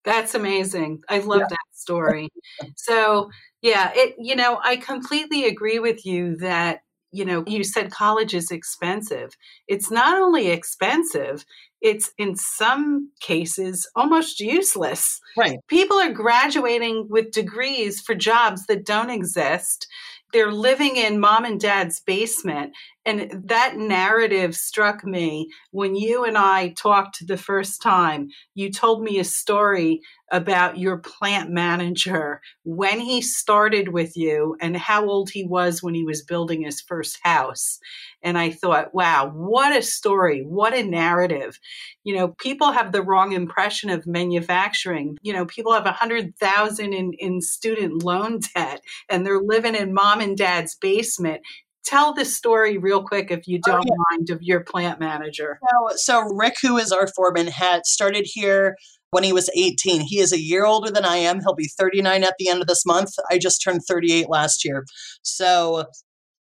That's 0.04 0.34
amazing. 0.34 1.02
I 1.08 1.18
love 1.18 1.40
yeah. 1.40 1.46
that 1.50 1.58
story. 1.72 2.28
so, 2.76 3.30
yeah, 3.60 3.92
it 3.94 4.16
you 4.18 4.34
know, 4.34 4.58
I 4.62 4.76
completely 4.76 5.44
agree 5.44 5.78
with 5.78 6.04
you 6.04 6.36
that 6.38 6.80
you 7.12 7.24
know, 7.24 7.44
you 7.46 7.62
said 7.62 7.90
college 7.90 8.34
is 8.34 8.50
expensive. 8.50 9.30
It's 9.68 9.90
not 9.90 10.20
only 10.20 10.48
expensive, 10.48 11.44
it's 11.80 12.10
in 12.16 12.36
some 12.36 13.10
cases 13.20 13.88
almost 13.96 14.40
useless. 14.40 15.20
Right. 15.36 15.58
People 15.68 15.98
are 15.98 16.12
graduating 16.12 17.06
with 17.10 17.32
degrees 17.32 18.00
for 18.00 18.14
jobs 18.14 18.66
that 18.66 18.86
don't 18.86 19.10
exist 19.10 19.86
they're 20.32 20.52
living 20.52 20.96
in 20.96 21.20
mom 21.20 21.44
and 21.44 21.60
dad's 21.60 22.00
basement. 22.00 22.72
And 23.04 23.48
that 23.48 23.76
narrative 23.76 24.54
struck 24.54 25.04
me 25.04 25.48
when 25.72 25.96
you 25.96 26.24
and 26.24 26.38
I 26.38 26.68
talked 26.68 27.26
the 27.26 27.36
first 27.36 27.82
time. 27.82 28.28
You 28.54 28.70
told 28.70 29.02
me 29.02 29.18
a 29.18 29.24
story 29.24 30.00
about 30.30 30.78
your 30.78 30.96
plant 30.98 31.50
manager, 31.50 32.40
when 32.64 32.98
he 33.00 33.20
started 33.20 33.88
with 33.88 34.16
you, 34.16 34.56
and 34.60 34.76
how 34.76 35.06
old 35.06 35.28
he 35.30 35.44
was 35.44 35.82
when 35.82 35.94
he 35.94 36.04
was 36.04 36.22
building 36.22 36.62
his 36.62 36.80
first 36.80 37.18
house. 37.22 37.78
And 38.22 38.38
I 38.38 38.50
thought, 38.50 38.94
wow, 38.94 39.30
what 39.34 39.76
a 39.76 39.82
story, 39.82 40.42
what 40.42 40.72
a 40.72 40.82
narrative. 40.82 41.58
You 42.04 42.16
know, 42.16 42.28
people 42.28 42.72
have 42.72 42.92
the 42.92 43.02
wrong 43.02 43.32
impression 43.32 43.90
of 43.90 44.06
manufacturing. 44.06 45.18
You 45.22 45.34
know, 45.34 45.44
people 45.44 45.74
have 45.74 45.86
a 45.86 45.92
hundred 45.92 46.34
thousand 46.38 46.94
in, 46.94 47.12
in 47.18 47.40
student 47.42 48.02
loan 48.02 48.40
debt 48.54 48.80
and 49.10 49.26
they're 49.26 49.42
living 49.42 49.74
in 49.74 49.92
mom 49.92 50.20
and 50.20 50.36
dad's 50.36 50.76
basement 50.76 51.42
tell 51.84 52.14
this 52.14 52.36
story 52.36 52.78
real 52.78 53.02
quick 53.02 53.30
if 53.30 53.46
you 53.46 53.58
oh, 53.66 53.70
don't 53.70 53.80
oh, 53.80 53.94
yeah. 53.94 54.16
mind 54.16 54.30
of 54.30 54.38
your 54.42 54.60
plant 54.60 55.00
manager 55.00 55.58
so, 55.70 55.96
so 55.96 56.20
rick 56.34 56.54
who 56.62 56.76
is 56.78 56.92
our 56.92 57.06
foreman 57.08 57.46
had 57.46 57.84
started 57.86 58.24
here 58.26 58.76
when 59.12 59.24
he 59.24 59.32
was 59.32 59.50
18. 59.54 60.00
He 60.00 60.18
is 60.18 60.32
a 60.32 60.40
year 60.40 60.64
older 60.64 60.90
than 60.90 61.04
I 61.04 61.18
am. 61.18 61.40
He'll 61.40 61.54
be 61.54 61.68
39 61.68 62.24
at 62.24 62.34
the 62.38 62.48
end 62.48 62.62
of 62.62 62.66
this 62.66 62.84
month. 62.84 63.10
I 63.30 63.38
just 63.38 63.62
turned 63.62 63.82
38 63.86 64.28
last 64.28 64.64
year. 64.64 64.84
So, 65.20 65.84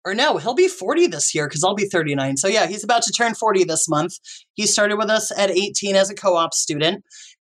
or 0.04 0.14
no, 0.14 0.36
he'll 0.36 0.54
be 0.54 0.68
40 0.68 1.06
this 1.08 1.34
year 1.34 1.48
because 1.48 1.64
I'll 1.64 1.74
be 1.74 1.88
39. 1.88 2.36
So, 2.36 2.48
yeah, 2.48 2.66
he's 2.66 2.84
about 2.84 3.02
to 3.04 3.12
turn 3.12 3.34
40 3.34 3.64
this 3.64 3.88
month. 3.88 4.12
He 4.54 4.66
started 4.66 4.98
with 4.98 5.08
us 5.08 5.32
at 5.36 5.50
18 5.50 5.96
as 5.96 6.10
a 6.10 6.14
co 6.14 6.36
op 6.36 6.52
student. 6.52 7.02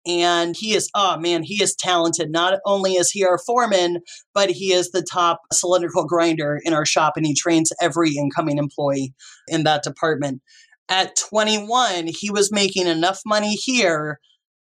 And 0.06 0.56
he 0.58 0.74
is, 0.74 0.90
oh 0.96 1.18
man, 1.18 1.44
he 1.44 1.62
is 1.64 1.76
talented. 1.76 2.30
Not 2.32 2.60
only 2.66 2.94
is 2.94 3.10
he 3.10 3.24
our 3.24 3.38
foreman, 3.38 4.02
but 4.34 4.50
he 4.50 4.74
is 4.74 4.92
the 4.92 5.06
top 5.10 5.42
cylindrical 5.52 6.06
grinder 6.06 6.60
in 6.64 6.74
our 6.74 6.86
shop 6.86 7.14
and 7.16 7.26
he 7.26 7.34
trains 7.34 7.72
every 7.82 8.16
incoming 8.16 8.58
employee 8.58 9.14
in 9.48 9.64
that 9.64 9.84
department. 9.84 10.42
At 10.90 11.16
21, 11.16 12.08
he 12.08 12.30
was 12.30 12.52
making 12.52 12.88
enough 12.88 13.22
money 13.26 13.56
here 13.56 14.20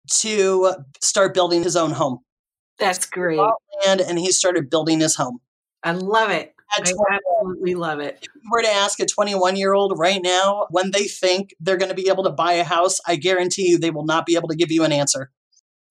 to 0.09 0.73
start 1.01 1.33
building 1.33 1.63
his 1.63 1.75
own 1.75 1.91
home. 1.91 2.19
That's 2.79 3.05
great. 3.05 3.39
And 3.85 4.01
and 4.01 4.17
he 4.19 4.31
started 4.31 4.69
building 4.69 4.99
his 4.99 5.15
home. 5.15 5.39
I 5.83 5.93
love 5.93 6.31
it. 6.31 6.50
I 6.73 6.79
absolutely 6.79 7.75
love 7.75 7.99
it. 7.99 8.19
If 8.21 8.29
you 8.35 8.49
were 8.51 8.61
to 8.61 8.71
ask 8.71 8.99
a 8.99 9.05
21 9.05 9.55
year 9.55 9.73
old 9.73 9.97
right 9.97 10.21
now 10.23 10.67
when 10.69 10.91
they 10.91 11.05
think 11.05 11.53
they're 11.59 11.77
going 11.77 11.89
to 11.89 11.95
be 11.95 12.09
able 12.09 12.23
to 12.23 12.31
buy 12.31 12.53
a 12.53 12.63
house, 12.63 12.99
I 13.05 13.15
guarantee 13.15 13.69
you 13.69 13.77
they 13.77 13.91
will 13.91 14.05
not 14.05 14.25
be 14.25 14.35
able 14.35 14.47
to 14.49 14.55
give 14.55 14.71
you 14.71 14.83
an 14.83 14.91
answer. 14.91 15.31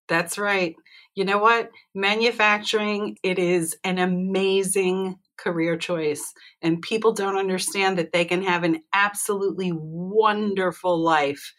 That's 0.08 0.38
right. 0.38 0.74
You 1.14 1.24
know 1.24 1.38
what? 1.38 1.70
Manufacturing, 1.94 3.16
it 3.22 3.38
is 3.38 3.76
an 3.84 3.98
amazing 3.98 5.16
career 5.36 5.76
choice. 5.76 6.32
And 6.62 6.82
people 6.82 7.12
don't 7.12 7.36
understand 7.36 7.98
that 7.98 8.12
they 8.12 8.24
can 8.24 8.42
have 8.42 8.62
an 8.62 8.82
absolutely 8.92 9.72
wonderful 9.74 11.02
life 11.02 11.54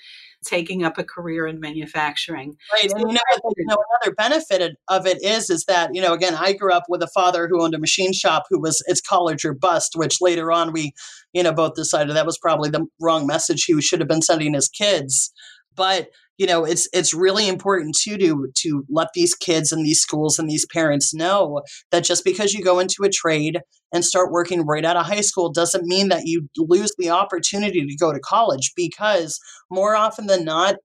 taking 0.45 0.83
up 0.83 0.97
a 0.97 1.03
career 1.03 1.47
in 1.47 1.59
manufacturing. 1.59 2.55
Right. 2.71 2.89
So 2.89 2.97
and 2.97 3.09
you 3.09 3.13
know, 3.13 3.51
you 3.57 3.65
know, 3.67 3.77
another 4.01 4.15
benefit 4.15 4.75
of 4.87 5.05
it 5.05 5.23
is 5.23 5.49
is 5.49 5.65
that, 5.65 5.93
you 5.93 6.01
know, 6.01 6.13
again, 6.13 6.35
I 6.35 6.53
grew 6.53 6.73
up 6.73 6.83
with 6.89 7.03
a 7.03 7.09
father 7.13 7.47
who 7.47 7.63
owned 7.63 7.75
a 7.75 7.79
machine 7.79 8.13
shop 8.13 8.43
who 8.49 8.59
was 8.59 8.83
it's 8.87 9.01
college 9.01 9.45
or 9.45 9.53
bust, 9.53 9.93
which 9.95 10.21
later 10.21 10.51
on 10.51 10.71
we, 10.71 10.93
you 11.33 11.43
know, 11.43 11.53
both 11.53 11.75
decided 11.75 12.15
that 12.15 12.25
was 12.25 12.37
probably 12.37 12.69
the 12.69 12.85
wrong 12.99 13.27
message 13.27 13.65
he 13.65 13.79
should 13.81 13.99
have 13.99 14.09
been 14.09 14.21
sending 14.21 14.53
his 14.53 14.69
kids. 14.69 15.31
But 15.75 16.09
you 16.41 16.47
know 16.47 16.65
it's 16.65 16.89
it's 16.91 17.13
really 17.13 17.47
important 17.47 17.95
too 17.95 18.17
to 18.17 18.47
to 18.55 18.83
let 18.89 19.09
these 19.13 19.35
kids 19.35 19.71
and 19.71 19.85
these 19.85 20.01
schools 20.01 20.39
and 20.39 20.49
these 20.49 20.65
parents 20.73 21.13
know 21.13 21.61
that 21.91 22.03
just 22.03 22.25
because 22.25 22.51
you 22.51 22.63
go 22.63 22.79
into 22.79 23.03
a 23.03 23.09
trade 23.09 23.59
and 23.93 24.03
start 24.03 24.31
working 24.31 24.65
right 24.65 24.83
out 24.83 24.97
of 24.97 25.05
high 25.05 25.21
school 25.21 25.51
doesn't 25.51 25.85
mean 25.85 26.09
that 26.09 26.23
you 26.25 26.49
lose 26.57 26.91
the 26.97 27.11
opportunity 27.11 27.85
to 27.85 27.95
go 27.95 28.11
to 28.11 28.19
college 28.19 28.71
because 28.75 29.39
more 29.69 29.95
often 29.95 30.25
than 30.25 30.43
not 30.43 30.77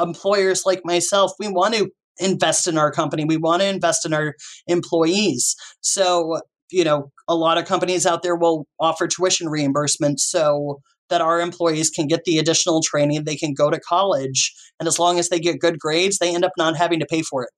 employers 0.00 0.62
like 0.64 0.80
myself 0.82 1.32
we 1.38 1.46
want 1.46 1.74
to 1.74 1.90
invest 2.18 2.66
in 2.66 2.78
our 2.78 2.90
company 2.90 3.26
we 3.26 3.36
want 3.36 3.60
to 3.60 3.68
invest 3.68 4.06
in 4.06 4.14
our 4.14 4.34
employees. 4.66 5.54
So 5.82 6.40
you 6.70 6.84
know 6.84 7.12
a 7.28 7.36
lot 7.36 7.58
of 7.58 7.66
companies 7.66 8.06
out 8.06 8.22
there 8.22 8.34
will 8.34 8.66
offer 8.80 9.06
tuition 9.06 9.50
reimbursement 9.50 10.20
so 10.20 10.80
that 11.10 11.20
our 11.20 11.40
employees 11.40 11.90
can 11.90 12.06
get 12.06 12.24
the 12.24 12.38
additional 12.38 12.82
training, 12.82 13.24
they 13.24 13.36
can 13.36 13.54
go 13.54 13.70
to 13.70 13.80
college, 13.80 14.52
and 14.78 14.88
as 14.88 14.98
long 14.98 15.18
as 15.18 15.28
they 15.28 15.38
get 15.38 15.60
good 15.60 15.78
grades, 15.78 16.18
they 16.18 16.34
end 16.34 16.44
up 16.44 16.52
not 16.56 16.76
having 16.76 17.00
to 17.00 17.06
pay 17.06 17.22
for 17.22 17.42
it. 17.44 17.50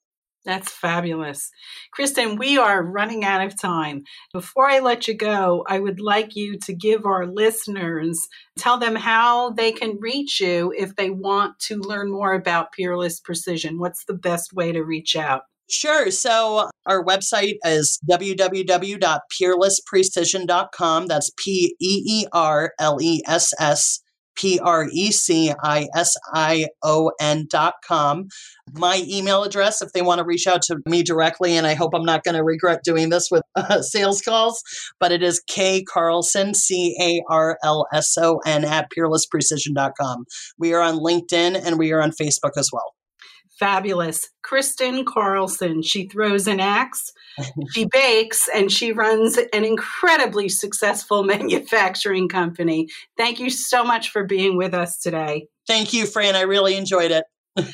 That's 0.45 0.71
fabulous. 0.71 1.51
Kristen, 1.93 2.37
we 2.37 2.59
are 2.59 2.83
running 2.83 3.25
out 3.25 3.41
of 3.41 3.59
time. 3.59 4.03
Before 4.33 4.69
I 4.69 4.81
let 4.81 5.09
you 5.09 5.15
go, 5.15 5.65
I 5.69 5.79
would 5.79 6.01
like 6.01 6.37
you 6.37 6.59
to 6.65 6.75
give 6.75 7.07
our 7.07 7.27
listeners, 7.27 8.19
tell 8.59 8.79
them 8.79 8.95
how 8.95 9.51
they 9.51 9.73
can 9.73 9.97
reach 10.01 10.41
you 10.41 10.75
if 10.77 10.97
they 10.97 11.09
want 11.09 11.59
to 11.61 11.77
learn 11.77 12.11
more 12.11 12.35
about 12.35 12.73
Peerless 12.73 13.21
Precision. 13.21 13.79
What's 13.79 14.05
the 14.05 14.15
best 14.15 14.53
way 14.53 14.71
to 14.73 14.83
reach 14.83 15.17
out? 15.17 15.43
Sure. 15.71 16.11
So 16.11 16.69
our 16.87 17.05
website 17.05 17.55
is 17.65 17.99
www.peerlessprecision.com. 18.09 21.07
That's 21.07 21.31
P 21.39 21.75
E 21.81 22.03
E 22.07 22.27
R 22.33 22.73
L 22.79 22.99
E 23.01 23.23
S 23.27 23.53
S 23.59 24.01
P 24.37 24.59
R 24.59 24.89
E 24.93 25.11
C 25.11 25.53
I 25.63 25.89
S 25.95 26.15
I 26.33 26.67
O 26.83 27.11
N 27.21 27.47
dot 27.49 27.75
com. 27.87 28.29
My 28.75 29.03
email 29.07 29.43
address, 29.43 29.81
if 29.81 29.93
they 29.93 30.03
want 30.03 30.19
to 30.19 30.25
reach 30.25 30.47
out 30.47 30.63
to 30.63 30.79
me 30.87 31.03
directly, 31.03 31.57
and 31.57 31.67
I 31.67 31.75
hope 31.75 31.95
I'm 31.95 32.05
not 32.05 32.25
going 32.25 32.37
to 32.37 32.45
regret 32.45 32.81
doing 32.85 33.11
this 33.11 33.29
with 33.31 33.43
uh, 33.55 33.83
sales 33.83 34.21
calls, 34.21 34.63
but 35.01 35.13
it 35.13 35.23
is 35.23 35.43
K 35.47 35.83
Carlson, 35.83 36.55
C 36.55 36.97
A 37.01 37.23
R 37.33 37.59
L 37.63 37.87
S 37.93 38.17
O 38.19 38.41
N, 38.45 38.65
at 38.65 38.89
peerlessprecision.com. 38.97 40.25
We 40.59 40.75
are 40.75 40.81
on 40.81 40.99
LinkedIn 40.99 41.65
and 41.65 41.79
we 41.79 41.93
are 41.93 42.03
on 42.03 42.11
Facebook 42.11 42.53
as 42.57 42.71
well 42.73 42.94
fabulous 43.59 44.29
Kristen 44.43 45.05
Carlson. 45.05 45.83
She 45.83 46.09
throws 46.09 46.47
an 46.47 46.61
axe, 46.61 47.13
she 47.73 47.87
bakes, 47.93 48.49
and 48.55 48.71
she 48.71 48.93
runs 48.93 49.37
an 49.37 49.65
incredibly 49.65 50.49
successful 50.49 51.23
manufacturing 51.25 52.29
company. 52.29 52.89
Thank 53.17 53.41
you 53.41 53.51
so 53.51 53.85
much 53.85 54.11
for 54.11 54.25
being 54.25 54.57
with 54.57 54.75
us 54.75 54.99
today. 54.99 55.47
Thank 55.67 55.93
you, 55.93 56.07
Fran. 56.07 56.37
I 56.37 56.43
really 56.43 56.77
enjoyed 56.77 57.11
it. 57.11 57.25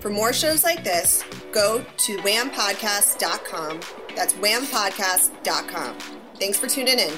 For 0.00 0.10
more 0.10 0.32
shows 0.32 0.64
like 0.64 0.84
this, 0.84 1.24
go 1.52 1.84
to 1.96 2.16
whampodcast.com. 2.18 3.80
That's 4.14 4.34
whampodcast.com. 4.34 5.98
Thanks 6.38 6.58
for 6.58 6.66
tuning 6.66 6.98
in. 6.98 7.12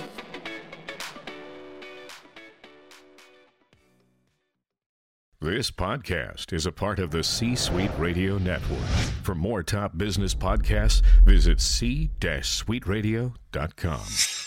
This 5.40 5.70
podcast 5.70 6.52
is 6.52 6.66
a 6.66 6.72
part 6.72 6.98
of 6.98 7.10
the 7.10 7.22
C 7.22 7.54
Suite 7.54 7.90
Radio 7.98 8.38
Network. 8.38 8.80
For 9.22 9.34
more 9.34 9.62
top 9.62 9.96
business 9.96 10.34
podcasts, 10.34 11.02
visit 11.24 11.60
c-suiteradio.com. 11.60 14.45